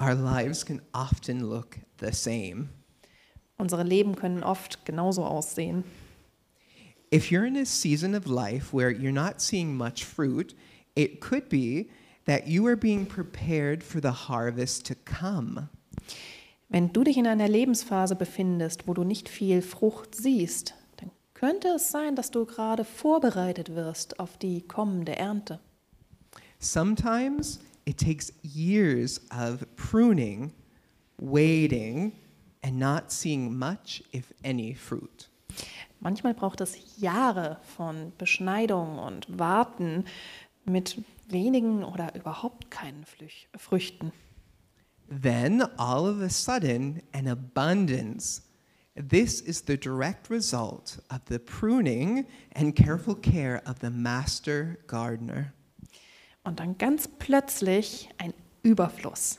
Our 0.00 0.14
lives 0.14 0.64
can 0.64 0.80
often 0.94 1.40
look 1.40 1.76
the 2.00 2.12
same. 2.12 2.70
Unsere 3.58 3.82
Leben 3.82 4.16
können 4.16 4.42
oft 4.42 4.86
genauso 4.86 5.22
aussehen. 5.22 5.84
If 7.12 7.30
you're 7.30 7.46
in 7.46 7.58
a 7.58 7.66
season 7.66 8.14
of 8.14 8.24
life 8.24 8.74
where 8.74 8.90
you're 8.90 9.12
not 9.12 9.42
seeing 9.42 9.76
much 9.76 10.02
fruit, 10.02 10.56
it 10.94 11.20
could 11.20 11.50
be 11.50 11.90
that 12.24 12.46
you 12.46 12.66
are 12.66 12.76
being 12.76 13.04
prepared 13.04 13.84
for 13.84 14.00
the 14.00 14.28
harvest 14.30 14.86
to 14.86 14.94
come. 14.94 15.68
Wenn 16.72 16.90
du 16.90 17.04
dich 17.04 17.18
in 17.18 17.26
einer 17.26 17.48
Lebensphase 17.48 18.16
befindest, 18.16 18.88
wo 18.88 18.94
du 18.94 19.04
nicht 19.04 19.28
viel 19.28 19.60
Frucht 19.60 20.14
siehst, 20.14 20.72
dann 20.96 21.10
könnte 21.34 21.68
es 21.68 21.90
sein, 21.90 22.16
dass 22.16 22.30
du 22.30 22.46
gerade 22.46 22.86
vorbereitet 22.86 23.74
wirst 23.74 24.18
auf 24.18 24.38
die 24.38 24.62
kommende 24.62 25.14
Ernte. 25.14 25.60
Sometimes 26.60 27.60
it 27.84 28.00
takes 28.00 28.32
years 28.42 29.20
of 29.30 29.66
pruning, 29.76 30.50
waiting, 31.18 32.12
and 32.62 32.78
not 32.78 33.10
seeing 33.10 33.54
much, 33.54 34.02
if 34.14 34.32
any, 34.42 34.74
fruit. 34.74 35.28
Manchmal 36.00 36.32
braucht 36.32 36.62
es 36.62 36.78
Jahre 36.96 37.58
von 37.76 38.12
Beschneidung 38.16 38.98
und 38.98 39.38
Warten 39.38 40.06
mit 40.64 41.02
wenigen 41.28 41.84
oder 41.84 42.14
überhaupt 42.14 42.70
keinen 42.70 43.04
Flüch- 43.04 43.48
Früchten. 43.58 44.10
Then, 45.20 45.62
all 45.78 46.06
of 46.06 46.22
a 46.22 46.30
sudden, 46.30 47.02
an 47.12 47.26
abundance 47.26 48.40
This 48.94 49.40
is 49.40 49.62
the 49.62 49.78
direct 49.78 50.28
result 50.28 50.98
of 51.10 51.20
the 51.26 51.38
pruning 51.38 52.26
and 52.52 52.76
careful 52.76 53.14
care 53.14 53.62
of 53.64 53.80
the 53.80 53.88
master 53.88 54.78
gardener. 54.86 55.54
Und 56.44 56.60
dann 56.60 56.76
ganz 56.76 57.08
plötzlich 57.08 58.10
ein 58.18 58.34
Überfluss. 58.62 59.38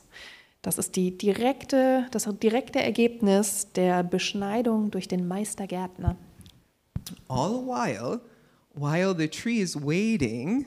Das 0.62 0.78
ist 0.78 0.96
die 0.96 1.16
direkte, 1.16 2.06
das 2.10 2.28
direkte 2.42 2.82
Ergebnis 2.82 3.70
der 3.72 4.02
Beschneidung 4.02 4.90
durch 4.90 5.06
den 5.06 5.28
Meistergärtner. 5.28 6.16
All 7.28 7.50
the 7.50 7.66
while, 7.66 8.20
while 8.74 9.14
the 9.14 9.28
tree 9.28 9.60
is 9.60 9.76
waiting, 9.76 10.66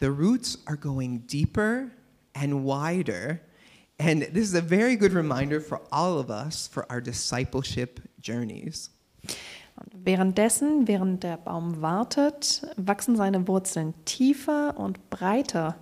the 0.00 0.08
roots 0.08 0.58
are 0.66 0.76
going 0.76 1.26
deeper 1.26 1.92
and 2.34 2.64
wider. 2.64 3.40
And 4.04 4.22
this 4.32 4.48
is 4.48 4.54
a 4.54 4.60
very 4.60 4.96
good 4.96 5.12
reminder 5.12 5.60
for 5.60 5.80
all 5.92 6.18
of 6.18 6.28
us 6.28 6.66
for 6.66 6.90
our 6.90 7.00
discipleship 7.00 8.00
journeys. 8.20 8.90
Währenddessen, 9.94 10.88
während 10.88 11.22
der 11.22 11.36
Baum 11.36 11.80
wartet, 11.82 12.66
wachsen 12.76 13.14
seine 13.14 13.46
Wurzeln 13.46 13.94
tiefer 14.04 14.76
und 14.76 15.08
breiter. 15.08 15.76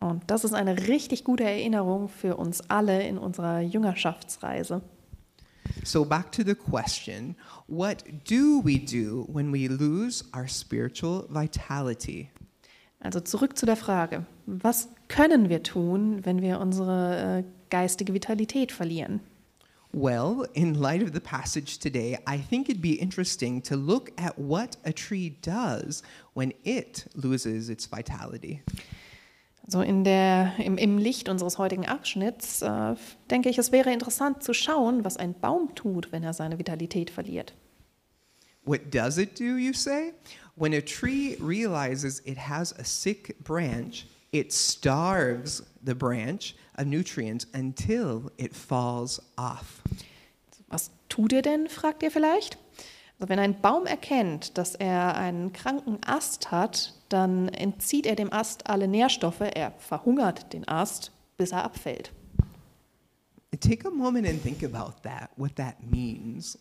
Und 0.00 0.22
das 0.28 0.44
ist 0.44 0.54
eine 0.54 0.88
richtig 0.88 1.24
gute 1.24 1.44
Erinnerung 1.44 2.08
für 2.08 2.36
uns 2.36 2.62
alle 2.70 3.06
in 3.06 3.18
unserer 3.18 3.60
Jüngerschaftsreise. 3.60 4.80
So, 5.84 6.06
back 6.06 6.32
to 6.32 6.42
the 6.44 6.54
question 6.54 7.36
what 7.66 8.04
do 8.26 8.62
we 8.64 8.78
do 8.78 9.26
when 9.30 9.52
we 9.52 9.68
lose 9.68 10.24
our 10.34 10.48
spiritual 10.48 11.26
vitality? 11.28 12.30
Also 13.00 13.20
zurück 13.20 13.58
zu 13.58 13.66
der 13.66 13.76
Frage, 13.76 14.24
was 14.46 14.88
können 15.08 15.48
wir 15.48 15.62
tun, 15.62 16.24
wenn 16.24 16.42
wir 16.42 16.60
unsere 16.60 17.38
äh, 17.38 17.44
geistige 17.70 18.14
Vitalität 18.14 18.72
verlieren? 18.72 19.20
Well, 19.92 20.46
in 20.52 20.74
light 20.74 21.02
of 21.02 21.14
the 21.14 21.20
passage 21.20 21.78
today, 21.78 22.18
I 22.26 22.38
think 22.38 22.68
it'd 22.68 22.82
be 22.82 23.00
interesting 23.00 23.62
to 23.62 23.76
look 23.76 24.12
at 24.18 24.36
what 24.36 24.76
a 24.84 24.92
tree 24.92 25.36
does 25.40 26.02
when 26.34 26.52
it 26.64 27.06
loses 27.14 27.70
its 27.70 27.86
vitality. 27.86 28.62
So 29.68 29.80
in 29.80 30.04
der, 30.04 30.52
im, 30.58 30.76
im 30.76 30.98
Licht 30.98 31.28
unseres 31.28 31.58
heutigen 31.58 31.86
Abschnitts 31.86 32.62
äh, 32.62 32.94
denke 33.30 33.48
ich, 33.48 33.58
es 33.58 33.72
wäre 33.72 33.92
interessant 33.92 34.42
zu 34.42 34.52
schauen, 34.52 35.04
was 35.04 35.16
ein 35.16 35.34
Baum 35.34 35.74
tut, 35.74 36.12
wenn 36.12 36.22
er 36.22 36.34
seine 36.34 36.58
Vitalität 36.58 37.10
verliert. 37.10 37.54
What 38.64 38.94
does 38.94 39.16
it 39.18 39.38
do, 39.40 39.56
you 39.56 39.72
say? 39.72 40.12
When 40.56 40.72
a 40.74 40.80
tree 40.80 41.36
realizes 41.40 42.20
it 42.24 42.36
has 42.36 42.72
a 42.78 42.84
sick 42.84 43.36
branch, 43.42 44.06
it 44.32 44.52
starves 44.52 45.62
the 45.84 45.94
branch 45.94 46.54
of 46.76 46.86
nutrients 46.86 47.46
until 47.54 48.30
it 48.36 48.54
falls 48.54 49.20
off. 49.36 49.82
Was 50.68 50.90
tut 51.08 51.32
er 51.32 51.42
denn, 51.42 51.68
fragt 51.68 52.02
ihr 52.02 52.10
vielleicht? 52.10 52.58
Also 53.18 53.30
wenn 53.30 53.38
ein 53.38 53.60
Baum 53.60 53.86
erkennt, 53.86 54.58
dass 54.58 54.74
er 54.74 55.16
einen 55.16 55.52
kranken 55.52 55.98
Ast 56.04 56.50
hat, 56.50 56.94
dann 57.08 57.48
entzieht 57.48 58.04
er 58.06 58.16
dem 58.16 58.32
Ast 58.32 58.68
alle 58.68 58.88
Nährstoffe, 58.88 59.40
er 59.40 59.72
verhungert 59.78 60.52
den 60.52 60.68
Ast, 60.68 61.12
bis 61.36 61.52
er 61.52 61.64
abfällt. 61.64 62.12
Take 63.60 63.88
a 63.88 63.90
moment 63.90 64.28
and 64.28 64.42
think 64.42 64.62
about 64.62 65.00
that, 65.02 65.30
what 65.36 65.56
that 65.56 65.76
means. 65.90 66.58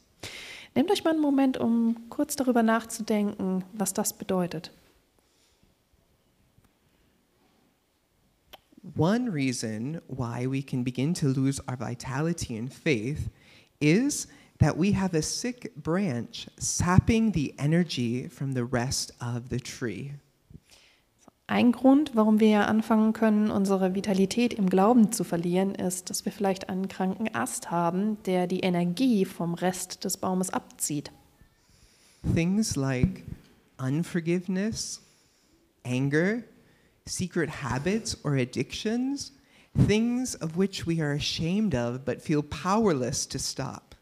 Nehmt 0.76 0.92
euch 0.92 1.04
mal 1.04 1.12
einen 1.12 1.22
Moment, 1.22 1.58
um 1.58 2.10
kurz 2.10 2.36
darüber 2.36 2.64
nachzudenken, 2.64 3.66
was 3.74 3.94
das 3.94 4.14
bedeutet. 4.14 4.72
One 8.94 9.32
reason 9.32 10.00
why 10.08 10.46
we 10.46 10.62
can 10.62 10.84
begin 10.84 11.16
to 11.16 11.28
lose 11.28 11.60
our 11.68 11.76
vitality 11.76 12.56
and 12.56 12.72
faith 12.72 13.30
is 13.82 14.28
that 14.60 14.78
we 14.78 14.92
have 14.92 15.16
a 15.16 15.24
sick 15.24 15.76
branch 15.76 16.48
sapping 16.60 17.32
the 17.32 17.56
energy 17.58 18.28
from 18.28 18.54
the 18.54 18.64
rest 18.64 19.12
of 19.20 19.50
the 19.50 19.60
tree. 19.60 20.14
Ein 21.48 21.72
Grund, 21.72 22.16
warum 22.16 22.40
wir 22.40 22.68
anfangen 22.68 23.14
können, 23.14 23.52
unsere 23.52 23.94
Vitalität 23.94 24.54
im 24.54 24.68
Glauben 24.68 25.12
zu 25.12 25.24
verlieren, 25.24 25.76
ist, 25.76 26.10
dass 26.10 26.26
wir 26.26 26.32
vielleicht 26.32 26.70
einen 26.70 26.88
kranken 26.88 27.34
Ast 27.34 27.70
haben, 27.70 28.18
der 28.24 28.48
die 28.48 28.62
Energie 28.62 29.26
vom 29.26 29.54
Rest 29.54 30.06
des 30.06 30.18
Baumes 30.18 30.50
abzieht. 30.52 31.12
Things 32.34 32.76
like 32.76 33.24
unforgiveness, 33.78 35.02
anger, 35.84 36.44
secret 37.08 37.50
habits 37.50 38.18
or 38.24 38.36
addictions, 38.36 39.32
things 39.86 40.34
of 40.36 40.58
which 40.58 40.88
we 40.88 41.00
are 41.02 41.12
ashamed 41.12 41.76
of 41.76 42.04
but 42.04 42.20
feel 42.20 42.42
powerless 42.42 43.28
to 43.28 43.38
stop. 43.38 43.96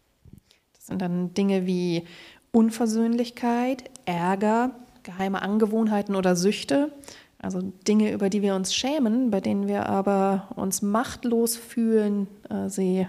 Das 0.74 0.88
sind 0.88 1.02
dann 1.02 1.34
Dinge 1.34 1.66
wie 1.66 2.06
Unversöhnlichkeit, 2.52 3.90
Ärger, 4.06 4.72
geheime 5.04 5.42
Angewohnheiten 5.42 6.16
oder 6.16 6.38
Süchte, 6.38 6.94
also 7.40 7.62
Dinge, 7.86 8.14
über 8.14 8.30
die 8.30 8.42
wir 8.42 8.56
uns 8.56 8.74
schämen, 8.74 9.32
bei 9.32 9.42
denen 9.42 9.68
wir 9.68 9.88
aber 9.88 10.48
uns 10.56 10.82
machtlos 10.82 11.58
fühlen, 11.58 12.28
äh, 12.50 12.70
sie 12.70 13.00
äh, 13.00 13.08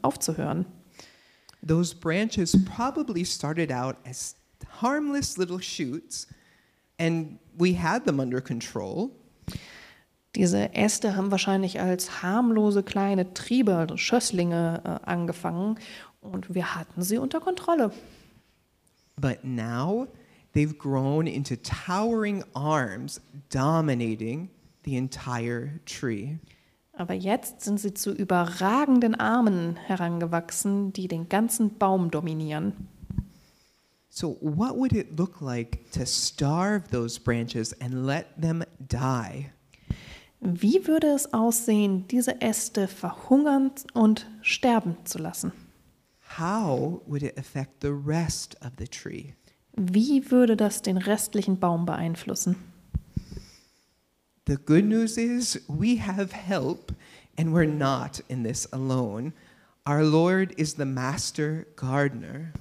aufzuhören. 0.00 0.64
Those 1.66 1.94
branches 1.94 2.56
probably 2.64 3.24
started 3.26 3.70
out 3.70 3.96
as 4.08 4.34
harmless 4.80 5.36
little 5.36 5.60
shoots, 5.60 6.26
and 6.98 7.38
we 7.58 7.74
had 7.78 8.06
them 8.06 8.18
under 8.18 8.40
control. 8.40 9.10
Diese 10.36 10.74
Äste 10.74 11.16
haben 11.16 11.30
wahrscheinlich 11.30 11.80
als 11.80 12.22
harmlose 12.22 12.82
kleine 12.82 13.32
Triebe, 13.32 13.74
also 13.74 13.96
Schösslinge, 13.96 14.82
äh, 14.84 15.08
angefangen 15.08 15.78
und 16.20 16.54
wir 16.54 16.74
hatten 16.74 17.02
sie 17.02 17.16
unter 17.16 17.40
Kontrolle. 17.40 17.90
But 19.18 19.44
now 19.44 20.08
they've 20.54 20.76
grown 20.76 21.26
into 21.26 21.56
towering 21.56 22.44
arms 22.52 23.18
dominating 23.50 24.50
the 24.84 24.98
entire 24.98 25.80
tree. 25.86 26.36
Aber 26.92 27.14
jetzt 27.14 27.62
sind 27.62 27.80
sie 27.80 27.94
zu 27.94 28.12
überragenden 28.12 29.14
Armen 29.14 29.76
herangewachsen, 29.76 30.92
die 30.92 31.08
den 31.08 31.30
ganzen 31.30 31.78
Baum 31.78 32.10
dominieren. 32.10 32.74
So, 34.10 34.36
what 34.40 34.76
would 34.76 34.92
it 34.92 35.18
look 35.18 35.40
like 35.40 35.90
to 35.92 36.04
starve 36.04 36.90
those 36.90 37.18
branches 37.18 37.74
and 37.80 38.06
let 38.06 38.26
them 38.38 38.62
die? 38.78 39.50
Wie 40.48 40.86
würde 40.86 41.08
es 41.08 41.32
aussehen, 41.32 42.06
diese 42.06 42.40
Äste 42.40 42.86
verhungern 42.86 43.72
und 43.94 44.28
sterben 44.42 44.96
zu 45.02 45.18
lassen? 45.18 45.50
How 46.38 47.02
would 47.06 47.24
it 47.24 47.36
affect 47.36 47.82
the 47.82 47.90
rest 47.90 48.56
of 48.64 48.70
the 48.78 48.86
tree? 48.86 49.32
Wie 49.72 50.30
würde 50.30 50.56
das 50.56 50.82
den 50.82 50.98
restlichen 50.98 51.58
Baum 51.58 51.84
beeinflussen? 51.84 52.54
The 54.46 54.54
good 54.54 54.84
news 54.84 55.16
is 55.16 55.60
we 55.66 56.00
have 56.00 56.32
help 56.32 56.94
and 57.36 57.48
we're 57.48 57.66
not 57.66 58.22
in 58.28 58.44
this 58.44 58.72
alone. 58.72 59.32
Our 59.84 60.04
Lord 60.04 60.52
is 60.52 60.76
the 60.76 60.84
master 60.84 61.66
gardener. 61.74 62.52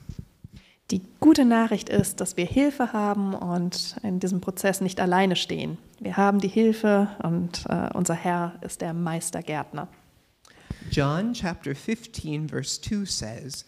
Die 0.89 1.03
gute 1.19 1.45
Nachricht 1.45 1.89
ist, 1.89 2.19
dass 2.19 2.35
wir 2.35 2.47
Hilfe 2.47 2.93
haben 2.93 3.35
und 3.35 3.97
in 4.01 4.19
diesem 4.19 4.41
Prozess 4.41 4.81
nicht 4.81 4.99
alleine 4.99 5.35
stehen. 5.35 5.77
Wir 6.05 6.17
haben 6.17 6.39
die 6.39 6.47
Hilfe 6.47 7.09
und 7.23 7.65
äh, 7.67 7.89
unser 7.95 8.13
Herr 8.13 8.59
ist 8.61 8.81
der 8.81 8.93
Meistergärtner. 8.93 9.87
John 10.91 11.33
chapter 11.33 11.73
15, 11.73 12.47
verse 12.47 12.79
2 12.79 13.05
says, 13.05 13.65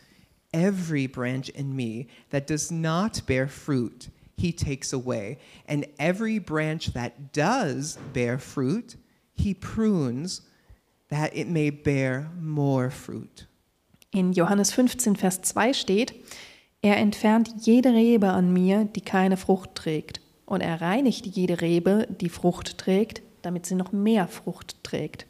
Every 0.54 1.08
branch 1.08 1.50
in 1.50 1.76
me 1.76 2.06
that 2.30 2.48
does 2.48 2.70
not 2.70 3.26
bear 3.26 3.48
fruit, 3.48 4.12
he 4.38 4.54
takes 4.54 4.94
away. 4.94 5.40
And 5.68 5.88
every 5.98 6.38
branch 6.38 6.94
that 6.94 7.34
does 7.34 7.98
bear 8.14 8.38
fruit, 8.38 8.98
he 9.34 9.56
prunes, 9.56 10.44
that 11.10 11.36
it 11.36 11.48
may 11.48 11.72
bear 11.72 12.30
more 12.40 12.92
fruit. 12.92 13.48
In 14.12 14.32
Johannes 14.32 14.72
15, 14.72 15.16
Vers 15.16 15.42
2 15.42 15.74
steht, 15.74 16.14
er 16.84 16.98
entfernt 16.98 17.66
jede 17.66 17.90
Rebe 17.90 18.30
an 18.30 18.54
mir, 18.54 18.86
die 18.86 19.02
keine 19.02 19.38
Frucht 19.38 19.74
trägt, 19.74 20.22
und 20.48 20.62
er 20.62 20.82
reinigt 20.82 21.28
jede 21.28 21.62
Rebe, 21.62 22.08
die 22.20 22.30
Frucht 22.30 22.80
trägt, 22.80 23.22
damit 23.44 23.68
sie 23.68 23.76
noch 23.76 23.92
mehr 23.92 24.28
Frucht 24.28 24.84
trägt. 24.84 25.28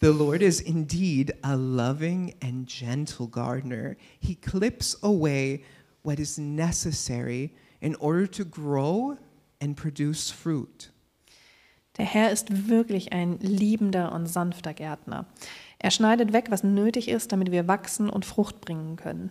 The 0.00 0.08
Lord 0.08 0.42
is 0.42 0.60
indeed 0.60 1.34
a 1.42 1.54
loving 1.54 2.34
and 2.42 2.68
gentle 2.68 3.26
gardener. 3.26 3.96
He 4.20 4.34
clips 4.34 5.02
away 5.02 5.64
what 6.02 6.20
is 6.20 6.36
necessary 6.36 7.52
in 7.80 7.96
order 7.96 8.30
to 8.30 8.44
grow 8.44 9.16
and 9.62 9.74
produce 9.74 10.30
fruit. 10.30 10.92
Der 11.96 12.04
Herr 12.04 12.30
ist 12.30 12.68
wirklich 12.68 13.12
ein 13.12 13.38
liebender 13.38 14.12
und 14.12 14.26
sanfter 14.26 14.74
Gärtner. 14.74 15.26
Er 15.78 15.90
schneidet 15.90 16.32
weg, 16.32 16.46
was 16.50 16.64
nötig 16.64 17.08
ist, 17.08 17.32
damit 17.32 17.50
wir 17.50 17.66
wachsen 17.66 18.10
und 18.10 18.26
Frucht 18.26 18.60
bringen 18.60 18.96
können. 18.96 19.30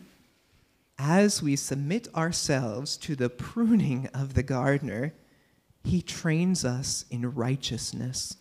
As 0.97 1.43
we 1.43 1.55
submit 1.55 2.07
ourselves 2.13 2.97
to 2.99 3.15
the 3.15 3.29
pruning 3.29 4.07
of 4.13 4.35
the 4.35 4.43
gardener, 4.43 5.13
he 5.83 6.01
trains 6.01 6.63
us 6.63 7.05
in 7.09 7.25
righteousness. 7.25 8.37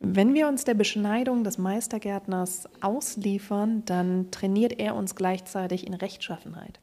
Wenn 0.00 0.34
wir 0.34 0.48
uns 0.48 0.64
der 0.64 0.74
Beschneidung 0.74 1.44
des 1.44 1.58
Meistergärtners 1.58 2.68
ausliefern, 2.80 3.84
dann 3.84 4.32
trainiert 4.32 4.80
er 4.80 4.96
uns 4.96 5.14
gleichzeitig 5.14 5.86
in 5.86 5.94
Rechtschaffenheit. 5.94 6.80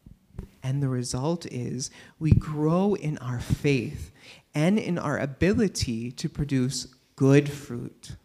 And 0.61 0.81
the 0.81 0.87
result 0.87 1.45
is 1.45 1.91
we 2.17 2.31
grow 2.31 2.95
in 2.95 3.17
our 3.21 3.39
faith 3.39 4.11
and 4.53 4.79
in 4.79 4.97
our 4.97 5.19
ability 5.19 6.13
to 6.13 6.29
produce 6.29 6.87
good 7.17 7.49
fruit. 7.49 8.17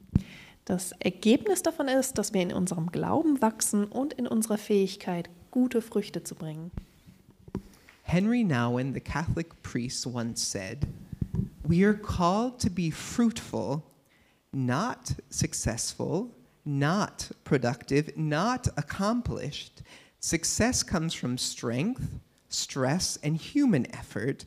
Das 0.65 0.93
Ergebnis 1.01 1.63
davon 1.63 1.89
ist, 1.89 2.17
dass 2.17 2.33
wir 2.33 2.41
in 2.41 2.53
unserem 2.53 2.91
Glauben 2.91 3.43
wachsen 3.43 3.85
und 3.85 4.15
in 4.15 4.27
unserer 4.27 4.59
Fähigkeit, 4.59 5.29
gute 5.55 5.81
Früchte 5.81 6.25
zu 6.25 6.35
bringen. 6.35 6.73
Henry 8.03 8.43
Nouwen, 8.43 8.93
the 8.93 8.99
Catholic 8.99 9.63
priest, 9.63 10.05
once 10.05 10.43
said, 10.43 10.89
We 11.65 11.85
are 11.85 11.95
called 11.95 12.59
to 12.59 12.71
be 12.71 12.91
fruitful, 12.91 13.85
not 14.53 15.13
successful, 15.31 16.33
not 16.65 17.31
productive, 17.45 18.17
not 18.17 18.67
accomplished. 18.77 19.83
Success 20.19 20.83
comes 20.83 21.15
from 21.15 21.39
strength, 21.39 22.19
stress, 22.49 23.17
and 23.23 23.37
human 23.37 23.87
effort. 23.95 24.45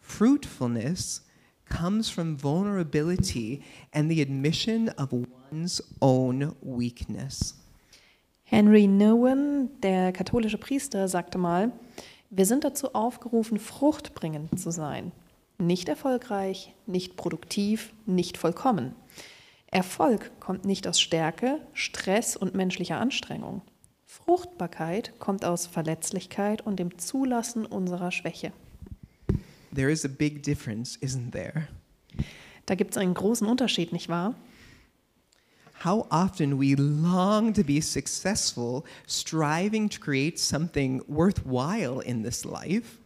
Fruitfulness 0.00 1.20
comes 1.68 2.08
from 2.08 2.38
vulnerability 2.38 3.62
and 3.92 4.10
the 4.10 4.22
admission 4.22 4.88
of 4.96 5.12
one's 5.12 5.82
own 6.00 6.56
weakness. 6.62 7.52
Henry 8.48 8.86
Nouwen, 8.86 9.70
der 9.82 10.12
katholische 10.12 10.56
Priester, 10.56 11.08
sagte 11.08 11.36
mal, 11.36 11.72
wir 12.30 12.46
sind 12.46 12.62
dazu 12.62 12.94
aufgerufen, 12.94 13.58
fruchtbringend 13.58 14.60
zu 14.60 14.70
sein. 14.70 15.10
Nicht 15.58 15.88
erfolgreich, 15.88 16.72
nicht 16.86 17.16
produktiv, 17.16 17.92
nicht 18.06 18.38
vollkommen. 18.38 18.94
Erfolg 19.66 20.30
kommt 20.38 20.64
nicht 20.64 20.86
aus 20.86 21.00
Stärke, 21.00 21.58
Stress 21.72 22.36
und 22.36 22.54
menschlicher 22.54 23.00
Anstrengung. 23.00 23.62
Fruchtbarkeit 24.04 25.18
kommt 25.18 25.44
aus 25.44 25.66
Verletzlichkeit 25.66 26.64
und 26.64 26.78
dem 26.78 26.98
Zulassen 26.98 27.66
unserer 27.66 28.12
Schwäche. 28.12 28.52
There 29.74 29.90
is 29.90 30.04
a 30.04 30.08
big 30.08 30.44
difference, 30.44 30.96
isn't 31.02 31.32
there? 31.32 31.66
Da 32.64 32.76
gibt 32.76 32.92
es 32.92 32.96
einen 32.96 33.14
großen 33.14 33.46
Unterschied, 33.46 33.92
nicht 33.92 34.08
wahr? 34.08 34.36
How 35.84 36.06
often 36.10 36.58
we 36.58 36.74
long 36.74 37.52
to 37.54 37.62
be 37.62 37.80
successful, 37.80 38.84
striving 39.06 39.88
to 39.90 40.00
create 40.00 40.38
something 40.38 41.02
worthwhile 41.06 42.00
in 42.00 42.22
this 42.22 42.44
life, 42.44 42.98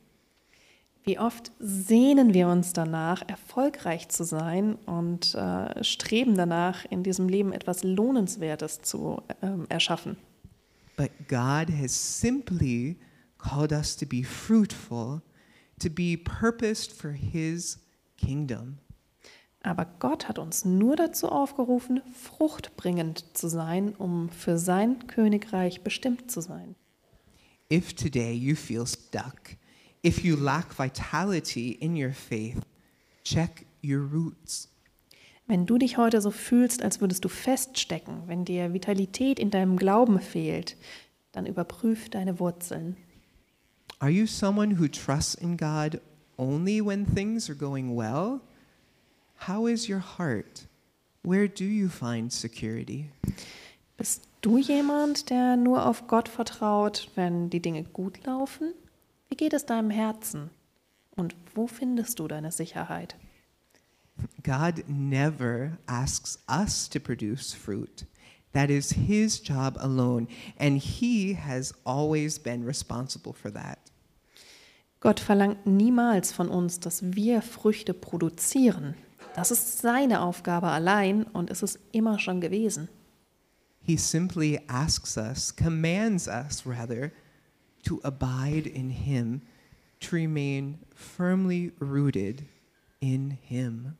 Wie 1.03 1.19
oft 1.19 1.51
sehnen 1.59 2.35
wir 2.35 2.47
uns 2.49 2.75
danach, 2.75 3.23
erfolgreich 3.27 4.09
zu 4.11 4.23
sein 4.23 4.75
und 4.85 5.35
äh, 5.35 5.83
streben 5.83 6.37
danach, 6.37 6.85
in 6.91 7.03
diesem 7.03 7.27
Leben 7.29 7.53
etwas 7.53 7.83
Lohnenswertes 7.83 8.83
zu 8.83 9.23
ähm, 9.43 9.65
erschaffen. 9.71 10.17
but 10.97 11.11
God 11.29 11.71
has 11.71 11.93
simply 11.93 12.99
called 13.39 13.73
us 13.73 13.97
to 13.97 14.05
be 14.05 14.23
fruitful, 14.23 15.23
to 15.79 15.89
be 15.89 16.19
purposed 16.19 16.93
for 16.93 17.13
His 17.13 17.79
kingdom. 18.19 18.79
Aber 19.63 19.87
Gott 19.99 20.29
hat 20.29 20.39
uns 20.39 20.65
nur 20.65 20.97
dazu 20.97 21.29
aufgerufen, 21.29 22.01
fruchtbringend 22.15 23.25
zu 23.37 23.49
sein, 23.49 23.95
um 23.95 24.31
für 24.31 24.59
sein 24.59 25.07
Königreich 25.07 25.83
bestimmt 25.83 26.31
zu 26.31 26.41
sein. 26.41 26.75
If 27.71 27.93
today 27.93 28.33
you 28.33 28.57
feel 28.57 28.87
stuck, 28.87 29.57
if 30.03 30.25
you 30.25 30.37
lack 30.37 30.79
vitality 30.79 31.73
in 31.73 31.95
your 31.95 32.13
faith, 32.13 32.59
check 33.23 33.67
your 33.85 34.01
roots. 34.01 34.69
Wenn 35.47 35.67
du 35.67 35.79
dich 35.79 35.97
heute 35.97 36.21
so 36.21 36.31
fühlst, 36.31 36.83
als 36.83 37.01
würdest 37.01 37.25
du 37.25 37.29
feststecken, 37.29 38.23
wenn 38.27 38.45
dir 38.45 38.73
Vitalität 38.73 39.39
in 39.39 39.51
deinem 39.51 39.77
Glauben 39.77 40.21
fehlt, 40.21 40.77
dann 41.33 41.45
überprüf 41.45 42.09
deine 42.09 42.41
Wurzeln. 42.41 42.97
Are 43.99 44.11
you 44.11 44.27
someone 44.27 44.79
who 44.79 44.89
trusts 44.89 45.35
in 45.35 45.57
God 45.57 46.01
only 46.39 46.81
when 46.85 47.05
things 47.15 47.51
are 47.51 47.59
going 47.59 47.97
well? 47.97 48.41
How 49.47 49.67
is 49.67 49.89
your 49.89 50.03
heart? 50.19 50.67
Where 51.23 51.49
do 51.49 51.65
you 51.65 51.89
find 51.89 52.31
security? 52.31 53.11
Bist 53.97 54.29
du 54.43 54.59
jemand, 54.59 55.31
der 55.31 55.57
nur 55.57 55.87
auf 55.87 56.07
Gott 56.07 56.29
vertraut, 56.29 57.11
wenn 57.15 57.49
die 57.49 57.61
Dinge 57.63 57.85
gut 57.85 58.25
laufen? 58.27 58.75
Wie 59.29 59.37
geht 59.37 59.55
es 59.55 59.65
deinem 59.65 59.89
Herzen? 59.89 60.51
Und 61.17 61.35
wo 61.55 61.67
findest 61.67 62.19
du 62.19 62.29
deine 62.29 62.53
Sicherheit? 62.53 63.17
God 64.43 64.85
never 64.87 65.79
asks 65.87 66.39
us 66.47 66.89
to 66.91 67.01
produce 67.01 67.55
fruit. 67.55 68.05
That 68.53 68.69
is 68.69 68.91
His 68.91 69.41
job 69.43 69.79
alone, 69.79 70.27
and 70.59 70.79
He 70.79 71.35
has 71.35 71.73
always 71.85 72.39
been 72.39 72.67
responsible 72.67 73.33
for 73.33 73.51
that. 73.55 73.79
Gott 75.01 75.19
verlangt 75.19 75.65
niemals 75.65 76.31
von 76.31 76.51
uns, 76.51 76.79
dass 76.79 77.15
wir 77.15 77.41
Früchte 77.41 77.95
produzieren. 77.95 78.97
Das 79.35 79.51
ist 79.51 79.79
seine 79.79 80.23
Aufgabe 80.23 80.69
allein 80.69 81.25
und 81.25 81.51
es 81.51 81.63
ist 81.63 81.79
immer 81.93 82.19
schon 82.19 82.41
gewesen. 82.41 82.89
He 83.83 83.97
simply 83.97 84.61
asks 84.69 85.17
us, 85.17 85.55
commands 85.55 86.29
us 86.29 86.67
rather, 86.67 87.13
to 87.85 88.01
abide 88.03 88.69
in 88.69 88.91
Him, 88.91 89.43
to 90.01 90.17
remain 90.17 90.79
firmly 90.95 91.73
rooted 91.81 92.43
in 93.01 93.39
Him. 93.43 93.95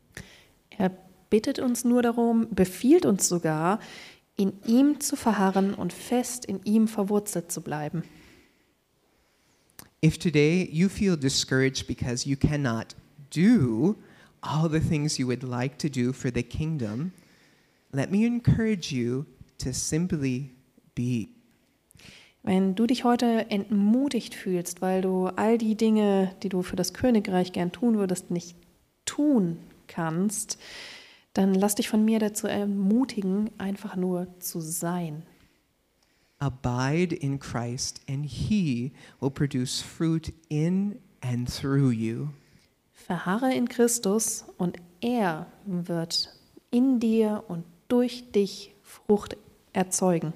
Er 0.77 0.91
bittet 1.29 1.59
uns 1.59 1.83
nur 1.83 2.01
darum, 2.01 2.47
befiehlt 2.51 3.05
uns 3.05 3.27
sogar, 3.27 3.79
in 4.37 4.53
ihm 4.65 4.99
zu 4.99 5.15
verharren 5.15 5.73
und 5.73 5.93
fest 5.93 6.45
in 6.45 6.61
ihm 6.63 6.87
verwurzelt 6.87 7.51
zu 7.51 7.61
bleiben. 7.61 8.03
If 10.03 10.17
today 10.17 10.67
you 10.71 10.89
feel 10.89 11.15
discouraged 11.15 11.87
because 11.87 12.27
you 12.27 12.35
cannot 12.35 12.95
do 13.29 13.95
all 14.43 14.69
the 14.69 14.79
things 14.79 15.19
you 15.19 15.27
would 15.27 15.43
like 15.43 15.77
to 15.79 15.89
do 15.89 16.13
for 16.13 16.31
the 16.31 16.43
kingdom, 16.43 17.13
let 17.91 18.11
me 18.11 18.25
encourage 18.25 18.91
you 18.91 19.25
to 19.59 19.73
simply 19.73 20.51
be. 20.95 21.29
Wenn 22.43 22.73
du 22.73 22.87
dich 22.87 23.03
heute 23.03 23.51
entmutigt 23.51 24.33
fühlst, 24.33 24.81
weil 24.81 25.01
du 25.01 25.27
all 25.27 25.59
die 25.59 25.75
Dinge, 25.75 26.35
die 26.41 26.49
du 26.49 26.63
für 26.63 26.75
das 26.75 26.93
Königreich 26.93 27.51
gern 27.53 27.71
tun 27.71 27.97
würdest, 27.97 28.31
nicht 28.31 28.55
tun 29.05 29.59
kannst, 29.87 30.57
dann 31.33 31.53
lass 31.53 31.75
dich 31.75 31.87
von 31.87 32.03
mir 32.03 32.17
dazu 32.17 32.47
ermutigen, 32.47 33.51
einfach 33.59 33.95
nur 33.95 34.27
zu 34.39 34.59
sein. 34.59 35.23
Abide 36.39 37.15
in 37.15 37.39
Christ, 37.39 38.01
and 38.09 38.25
He 38.25 38.91
will 39.19 39.29
produce 39.29 39.79
fruit 39.79 40.33
in 40.49 40.99
and 41.21 41.47
through 41.47 41.91
you. 41.91 42.29
Verharre 43.11 43.53
in 43.53 43.67
Christus 43.67 44.45
und 44.57 44.77
er 45.01 45.47
wird 45.65 46.33
in 46.69 47.01
dir 47.01 47.43
und 47.49 47.65
durch 47.89 48.31
dich 48.31 48.73
Frucht 48.83 49.35
erzeugen. 49.73 50.31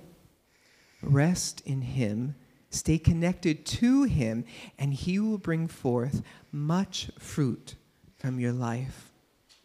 Rest 1.02 1.62
in 1.62 1.82
Him, 1.82 2.34
stay 2.70 3.00
connected 3.00 3.64
to 3.80 4.04
Him, 4.04 4.44
and 4.78 4.92
He 4.92 5.22
will 5.22 5.38
bring 5.38 5.70
forth 5.70 6.22
much 6.52 7.14
fruit 7.18 7.78
from 8.18 8.44
your 8.44 8.52
life. 8.52 9.14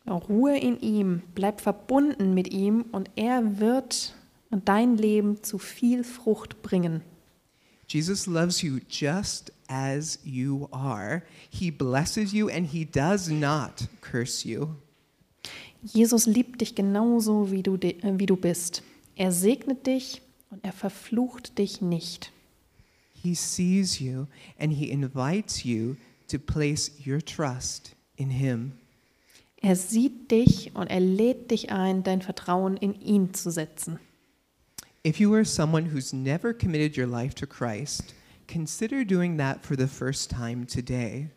Ruhe 0.07 0.57
in 0.57 0.79
ihm, 0.79 1.25
bleib 1.35 1.61
verbunden 1.61 2.33
mit 2.33 2.53
ihm 2.53 2.85
und 2.93 3.11
er 3.17 3.59
wird 3.59 4.15
dein 4.53 4.97
Leben 4.97 5.43
zu 5.43 5.59
viel 5.59 6.05
Frucht 6.05 6.63
bringen. 6.63 7.03
Jesus 7.89 8.29
loves 8.29 8.63
you 8.63 8.79
just 8.89 9.53
as 9.71 10.19
you 10.25 10.69
are. 10.73 11.23
He 11.49 11.71
blesses 11.71 12.35
you 12.35 12.51
and 12.51 12.67
he 12.67 12.85
does 12.85 13.31
not 13.31 13.87
curse 14.03 14.45
you. 14.45 14.77
Jesus 15.83 16.27
liebt 16.27 16.61
dich 16.61 16.75
genauso, 16.75 17.51
wie 17.51 17.63
du, 17.63 17.77
äh, 17.77 18.19
wie 18.19 18.27
du 18.27 18.37
bist. 18.37 18.83
Er 19.17 19.33
segnet 19.33 19.87
dich 19.87 20.21
und 20.51 20.63
er 20.65 20.73
verflucht 20.73 21.57
dich 21.59 21.81
nicht. 21.81 22.33
He 23.15 23.35
sees 23.35 24.01
you 24.01 24.27
and 24.59 24.73
he 24.73 24.91
invites 24.91 25.65
you 25.65 25.97
to 26.29 26.39
place 26.39 26.91
your 27.07 27.21
trust 27.21 27.95
in 28.17 28.31
him. 28.31 28.73
Er 29.63 29.77
sieht 29.77 30.31
dich 30.31 30.71
und 30.75 30.87
er 30.91 31.01
lädt 31.01 31.51
dich 31.51 31.71
ein, 31.71 32.03
dein 32.03 32.23
Vertrauen 32.23 32.77
in 32.79 32.99
ihn 33.01 33.35
zu 33.35 33.51
setzen. 33.51 33.99
If 35.07 35.19
you 35.19 35.35
are 35.35 35.45
someone 35.45 35.93
who's 35.93 36.13
never 36.13 36.53
committed 36.55 36.97
your 36.97 37.07
life 37.07 37.35
to 37.35 37.47
Christ, 37.47 38.15
consider 38.51 39.05
doing 39.05 39.39
that 39.39 39.65
for 39.65 39.77
the 39.77 39.87
first 39.87 40.31
time 40.31 40.67
today. 40.67 41.31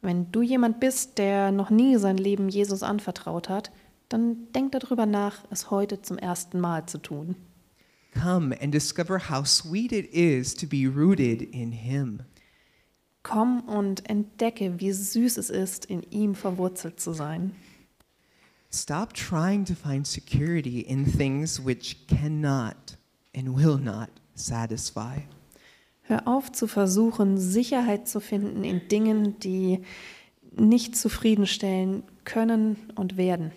Wenn 0.00 0.30
du 0.30 0.42
jemand 0.42 0.80
bist, 0.80 1.18
der 1.18 1.50
noch 1.50 1.70
nie 1.70 1.96
sein 1.96 2.18
Leben 2.18 2.48
Jesus 2.48 2.82
anvertraut 2.82 3.48
hat, 3.48 3.70
dann 4.08 4.50
denk 4.54 4.72
darüber 4.72 5.06
nach, 5.06 5.44
es 5.50 5.70
heute 5.70 6.02
zum 6.02 6.18
ersten 6.18 6.60
Mal 6.60 6.86
zu 6.86 6.98
tun. 6.98 7.36
Come 8.14 8.56
and 8.60 8.72
discover 8.72 9.30
how 9.30 9.46
sweet 9.46 9.92
it 9.92 10.12
is 10.12 10.54
to 10.54 10.66
be 10.66 10.86
rooted 10.86 11.42
in 11.42 11.72
him. 11.72 12.22
Komm 13.22 13.60
und 13.68 14.08
entdecke, 14.08 14.80
wie 14.80 14.92
süß 14.92 15.36
es 15.38 15.50
ist, 15.50 15.84
in 15.84 16.02
ihm 16.10 16.34
verwurzelt 16.34 17.00
zu 17.00 17.12
sein. 17.12 17.52
Stop 18.70 19.14
trying 19.14 19.64
to 19.64 19.74
find 19.74 20.06
security 20.06 20.80
in 20.80 21.04
things 21.04 21.64
which 21.64 22.06
cannot 22.06 22.96
and 23.34 23.56
will 23.56 23.78
not 23.78 24.08
satisfy. 24.34 25.22
Hör 26.08 26.26
auf 26.26 26.50
zu 26.50 26.66
versuchen, 26.66 27.36
Sicherheit 27.36 28.08
zu 28.08 28.18
finden 28.20 28.64
in 28.64 28.88
Dingen, 28.88 29.38
die 29.40 29.80
nicht 30.56 30.96
zufriedenstellen 30.96 32.02
können 32.24 32.76
und 32.94 33.18
werden. 33.18 33.52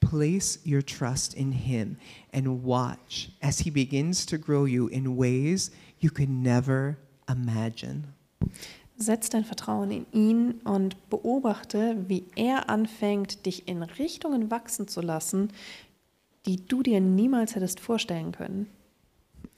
Place 0.00 0.58
your 0.66 0.82
trust 0.82 1.34
in 1.34 1.52
Him 1.52 1.98
and 2.32 2.64
watch 2.64 3.30
as 3.42 3.58
He 3.58 3.70
begins 3.70 4.24
to 4.24 4.38
grow 4.38 4.64
you 4.64 4.88
in 4.88 5.18
ways 5.18 5.70
you 5.98 6.10
could 6.10 6.30
never 6.30 6.96
imagine. 7.28 8.04
Setz 8.96 9.28
dein 9.28 9.44
Vertrauen 9.44 9.90
in 9.90 10.06
ihn 10.12 10.52
und 10.64 11.10
beobachte, 11.10 12.04
wie 12.08 12.24
er 12.36 12.70
anfängt, 12.70 13.44
dich 13.44 13.68
in 13.68 13.82
Richtungen 13.82 14.50
wachsen 14.50 14.88
zu 14.88 15.02
lassen, 15.02 15.50
die 16.46 16.64
du 16.66 16.82
dir 16.82 17.02
niemals 17.02 17.54
hättest 17.54 17.80
vorstellen 17.80 18.32
können. 18.32 18.66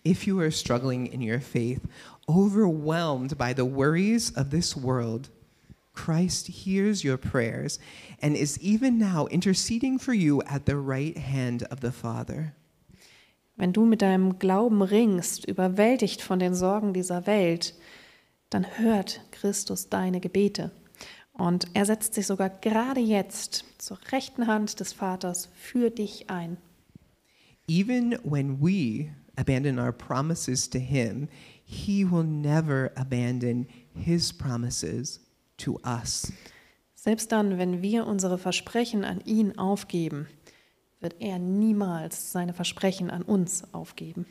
If 0.04 0.26
you 0.26 0.40
are 0.40 0.50
struggling 0.50 1.06
in 1.06 1.22
your 1.22 1.40
faith, 1.40 1.86
overwhelmed 2.28 3.38
by 3.38 3.52
the 3.52 3.64
worries 3.64 4.32
of 4.36 4.50
this 4.50 4.76
world, 4.76 5.30
Christ 5.94 6.48
hears 6.48 7.04
your 7.04 7.16
prayers 7.16 7.78
and 8.20 8.36
is 8.36 8.58
even 8.60 8.98
now 8.98 9.26
interceding 9.26 9.98
for 9.98 10.12
you 10.12 10.42
at 10.42 10.66
the 10.66 10.76
right 10.76 11.16
hand 11.16 11.62
of 11.70 11.80
the 11.80 11.92
Father. 11.92 12.54
Wenn 13.56 13.72
du 13.72 13.84
mit 13.84 14.02
deinem 14.02 14.38
Glauben 14.38 14.82
ringst, 14.82 15.44
überwältigt 15.44 16.20
von 16.20 16.40
den 16.40 16.54
Sorgen 16.54 16.92
dieser 16.94 17.26
Welt, 17.26 17.74
dann 18.50 18.66
hört 18.78 19.20
Christus 19.30 19.88
deine 19.88 20.20
Gebete. 20.20 20.72
Und 21.32 21.68
er 21.74 21.86
setzt 21.86 22.14
sich 22.14 22.26
sogar 22.26 22.50
gerade 22.50 23.00
jetzt 23.00 23.64
zur 23.78 23.98
rechten 24.10 24.46
Hand 24.48 24.80
des 24.80 24.92
Vaters 24.92 25.48
für 25.54 25.90
dich 25.90 26.28
ein. 26.28 26.56
Even 27.68 28.18
when 28.24 28.58
we 28.60 29.10
abandon 29.36 29.78
our 29.78 29.92
promises 29.92 30.68
to 30.68 30.78
Him, 30.78 31.28
He 31.64 32.04
will 32.04 32.24
never 32.24 32.92
abandon 32.96 33.66
His 33.94 34.32
promises 34.32 35.20
to 35.58 35.78
us. 35.84 36.32
Selbst 36.94 37.32
dann, 37.32 37.58
wenn 37.58 37.82
wir 37.82 38.06
unsere 38.06 38.38
Versprechen 38.38 39.04
an 39.04 39.20
ihn 39.24 39.58
aufgeben, 39.58 40.28
wird 41.00 41.16
er 41.18 41.38
niemals 41.38 42.30
seine 42.30 42.52
Versprechen 42.52 43.10
an 43.10 43.22
uns 43.22 43.64
aufgeben. 43.72 44.26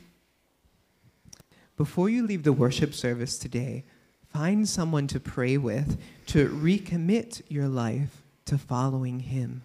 Before 1.76 2.08
you 2.08 2.24
leave 2.24 2.44
the 2.44 2.56
worship 2.56 2.94
service 2.94 3.38
today, 3.38 3.84
find 4.32 4.66
someone 4.66 5.06
to 5.08 5.20
pray 5.20 5.58
with 5.58 5.98
to 6.26 6.48
recommit 6.48 7.42
your 7.50 7.68
life 7.68 8.22
to 8.46 8.56
following 8.56 9.20
Him. 9.20 9.62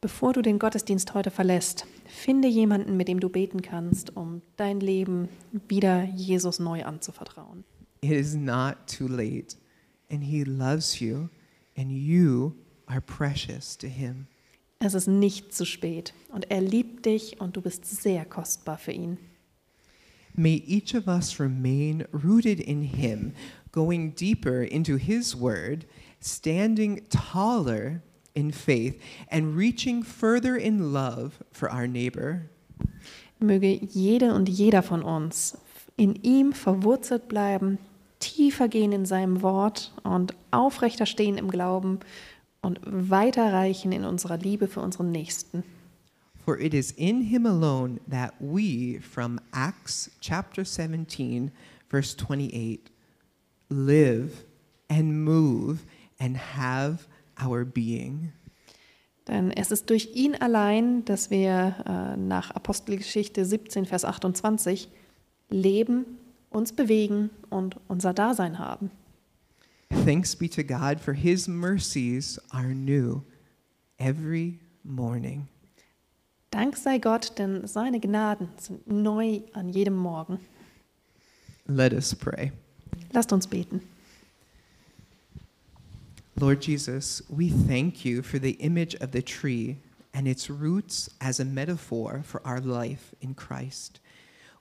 Bevor 0.00 0.32
du 0.32 0.42
den 0.42 0.58
Gottesdienst 0.58 1.12
heute 1.14 1.30
verlässt, 1.30 1.84
finde 2.08 2.48
jemanden, 2.48 2.96
mit 2.96 3.08
dem 3.08 3.20
du 3.20 3.28
beten 3.28 3.62
kannst, 3.62 4.16
um 4.16 4.42
dein 4.56 4.80
Leben 4.80 5.28
wieder 5.68 6.04
Jesus 6.04 6.58
neu 6.58 6.84
anzuvertrauen. 6.84 7.64
It 8.00 8.12
is 8.12 8.34
not 8.34 8.76
too 8.86 9.08
late, 9.08 9.56
and 10.10 10.22
He 10.22 10.44
loves 10.44 11.00
you, 11.00 11.28
and 11.76 11.90
you 11.90 12.54
are 12.86 13.00
precious 13.00 13.76
to 13.78 13.86
Him. 13.86 14.26
Es 14.80 14.94
ist 14.94 15.08
nicht 15.08 15.52
zu 15.52 15.66
spät 15.66 16.14
und 16.32 16.50
er 16.50 16.60
liebt 16.60 17.06
dich 17.06 17.40
und 17.40 17.56
du 17.56 17.60
bist 17.60 17.84
sehr 17.84 18.24
kostbar 18.24 18.78
für 18.78 18.92
ihn. 18.92 19.18
May 20.34 20.62
each 20.68 20.94
of 20.94 21.08
us 21.08 21.40
remain 21.40 22.04
rooted 22.12 22.60
in 22.60 22.82
Him, 22.82 23.32
going 23.72 24.14
deeper 24.14 24.62
into 24.62 24.96
His 24.96 25.34
Word, 25.34 25.84
standing 26.20 27.02
taller 27.08 28.02
in 28.38 28.52
faith, 28.52 29.00
and 29.30 29.56
reaching 29.56 30.04
further 30.04 30.56
in 30.56 30.92
love 30.92 31.32
for 31.50 31.70
our 31.70 31.86
neighbor. 31.86 32.42
Möge 33.40 33.80
jede 33.92 34.32
und 34.34 34.48
jeder 34.48 34.82
von 34.82 35.02
uns 35.02 35.58
in 35.96 36.14
ihm 36.22 36.52
verwurzelt 36.52 37.28
bleiben, 37.28 37.78
tiefer 38.20 38.68
gehen 38.68 38.92
in 38.92 39.04
seinem 39.04 39.42
Wort 39.42 39.92
und 40.04 40.34
aufrechter 40.50 41.06
stehen 41.06 41.38
im 41.38 41.50
Glauben 41.50 42.00
und 42.62 42.80
weiterreichen 42.84 43.92
in 43.92 44.04
unserer 44.04 44.38
Liebe 44.38 44.68
für 44.68 44.80
unseren 44.80 45.12
Nächsten. 45.12 45.64
For 46.44 46.58
it 46.58 46.72
is 46.72 46.92
in 46.92 47.22
Him 47.22 47.44
alone 47.44 48.00
that 48.08 48.32
we, 48.40 49.00
from 49.00 49.38
Acts 49.52 50.10
chapter 50.20 50.64
17, 50.64 51.50
verse 51.90 52.16
28, 52.16 52.90
live 53.68 54.44
and 54.88 55.24
move 55.24 55.80
and 56.18 56.38
have 56.56 57.06
our 57.42 57.64
being. 57.64 58.32
Denn 59.26 59.50
es 59.50 59.70
ist 59.70 59.90
durch 59.90 60.10
ihn 60.14 60.34
allein, 60.34 61.04
dass 61.04 61.30
wir 61.30 61.76
äh, 61.86 62.16
nach 62.16 62.50
Apostelgeschichte 62.50 63.44
17, 63.44 63.84
Vers 63.84 64.04
28 64.04 64.88
leben, 65.50 66.04
uns 66.50 66.72
bewegen 66.72 67.30
und 67.50 67.76
unser 67.88 68.14
Dasein 68.14 68.58
haben. 68.58 68.90
Thanks 70.04 70.34
be 70.34 70.48
to 70.48 70.62
God 70.62 71.00
for 71.00 71.14
His 71.14 71.46
mercies 71.46 72.40
are 72.50 72.74
new 72.74 73.22
every 73.98 74.58
morning. 74.82 75.48
Dank 76.50 76.76
sei 76.76 76.98
Gott, 76.98 77.38
denn 77.38 77.66
seine 77.66 78.00
Gnaden 78.00 78.48
sind 78.56 78.86
neu 78.90 79.42
an 79.52 79.68
jedem 79.68 79.96
Morgen. 79.96 80.40
Let 81.66 81.92
us 81.92 82.14
pray. 82.14 82.52
Lasst 83.12 83.32
uns 83.32 83.46
beten. 83.46 83.82
Lord 86.40 86.60
Jesus, 86.60 87.20
we 87.28 87.48
thank 87.48 88.04
you 88.04 88.22
for 88.22 88.38
the 88.38 88.52
image 88.52 88.94
of 88.96 89.10
the 89.10 89.22
tree 89.22 89.78
and 90.14 90.28
its 90.28 90.48
roots 90.48 91.10
as 91.20 91.40
a 91.40 91.44
metaphor 91.44 92.22
for 92.24 92.40
our 92.46 92.60
life 92.60 93.12
in 93.20 93.34
Christ. 93.34 93.98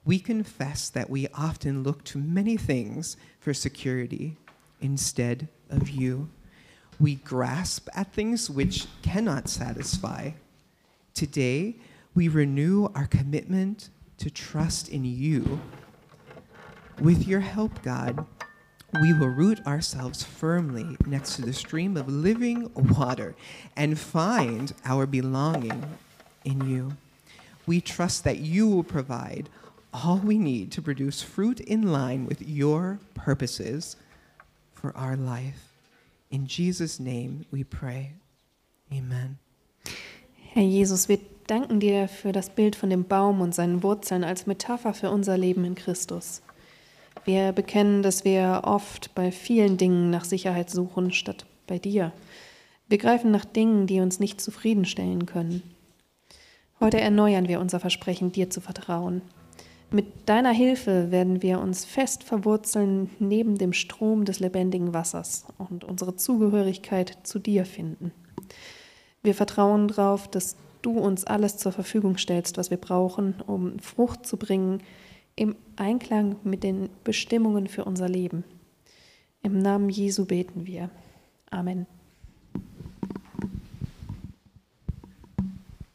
We 0.04 0.18
confess 0.18 0.90
that 0.90 1.08
we 1.08 1.28
often 1.36 1.84
look 1.84 2.04
to 2.06 2.18
many 2.18 2.58
things 2.58 3.16
for 3.40 3.54
security 3.54 4.38
instead 4.82 5.50
of 5.70 5.90
you. 5.90 6.30
We 7.00 7.16
grasp 7.16 7.90
at 7.96 8.12
things 8.12 8.50
which 8.50 8.88
cannot 9.04 9.48
satisfy. 9.48 10.32
Today, 11.14 11.76
we 12.16 12.28
renew 12.28 12.88
our 12.96 13.06
commitment 13.06 13.90
to 14.18 14.32
trust 14.32 14.90
in 14.90 15.06
you. 15.06 15.62
With 17.00 17.28
your 17.28 17.42
help, 17.42 17.84
God, 17.84 18.26
we 19.02 19.14
will 19.14 19.28
root 19.28 19.66
ourselves 19.68 20.24
firmly 20.24 20.98
next 21.06 21.36
to 21.36 21.42
the 21.42 21.54
stream 21.54 21.98
of 21.98 22.08
living 22.08 22.72
water 22.76 23.36
and 23.76 24.00
find 24.00 24.74
our 24.86 25.06
belonging 25.06 25.84
in 26.46 26.70
you. 26.70 26.94
We 27.66 27.82
trust 27.82 28.24
that 28.24 28.38
you 28.38 28.68
will 28.68 28.84
provide 28.84 29.50
all 29.94 30.18
we 30.18 30.38
need 30.38 30.72
to 30.72 30.82
produce 30.82 31.22
fruit 31.22 31.60
in 31.60 31.92
line 31.92 32.26
with 32.26 32.42
your 32.42 33.00
purposes 33.14 33.98
for 34.74 34.96
our 34.96 35.18
life. 35.18 35.74
In 36.32 36.48
Jesus' 36.48 37.00
name 37.00 37.46
we 37.52 37.64
pray. 37.64 38.14
Amen. 38.92 39.38
Herr 40.54 40.64
Jesus, 40.64 41.10
wir 41.10 41.20
danken 41.48 41.80
dir 41.80 42.08
für 42.08 42.32
das 42.32 42.50
Bild 42.50 42.76
von 42.76 42.90
dem 42.90 43.04
Baum 43.04 43.42
und 43.42 43.54
seinen 43.54 43.84
Wurzeln 43.84 44.24
als 44.24 44.48
Metapher 44.48 44.94
für 44.94 45.10
unser 45.10 45.38
Leben 45.38 45.66
in 45.66 45.76
Christus. 45.76 46.42
Wir 47.26 47.52
bekennen, 47.52 48.04
dass 48.04 48.26
wir 48.26 48.62
oft 48.64 49.14
bei 49.16 49.32
vielen 49.32 49.78
Dingen 49.78 50.10
nach 50.10 50.26
Sicherheit 50.26 50.70
suchen, 50.70 51.12
statt 51.12 51.46
bei 51.66 51.80
dir. 51.80 52.12
Wir 52.88 52.98
greifen 52.98 53.32
nach 53.32 53.46
Dingen, 53.46 53.88
die 53.88 54.00
uns 54.00 54.20
nicht 54.20 54.40
zufriedenstellen 54.40 55.26
können. 55.26 55.62
Heute 56.80 57.02
erneuern 57.02 57.48
wir 57.48 57.60
unser 57.60 57.80
Versprechen, 57.80 58.32
dir 58.32 58.50
zu 58.50 58.62
vertrauen. 58.62 59.22
Mit 59.90 60.28
deiner 60.30 60.52
Hilfe 60.52 61.12
werden 61.12 61.42
wir 61.42 61.60
uns 61.60 61.86
fest 61.86 62.24
verwurzeln 62.24 63.10
neben 63.20 63.58
dem 63.58 63.74
Strom 63.74 64.26
des 64.26 64.40
lebendigen 64.40 64.94
Wassers 64.94 65.46
und 65.58 65.86
unsere 65.86 66.16
Zugehörigkeit 66.16 67.18
zu 67.24 67.40
dir 67.40 67.66
finden. 67.66 68.12
Wir 69.24 69.34
vertrauen 69.34 69.88
darauf, 69.88 70.28
dass 70.28 70.58
du 70.82 71.00
uns 71.00 71.24
alles 71.24 71.58
zur 71.58 71.72
Verfügung 71.72 72.18
stellst, 72.18 72.58
was 72.58 72.70
wir 72.70 72.78
brauchen, 72.78 73.42
um 73.46 73.80
Frucht 73.80 74.26
zu 74.26 74.38
bringen, 74.38 74.82
im 75.38 75.56
Einklang 75.78 76.36
mit 76.44 76.64
den 76.64 76.90
Bestimmungen 77.06 77.68
für 77.68 77.86
unser 77.86 78.10
Leben. 78.10 78.44
Im 79.42 79.60
Namen 79.60 79.90
Jesu 79.90 80.26
beten 80.26 80.66
wir. 80.66 80.90
Amen. 81.50 81.86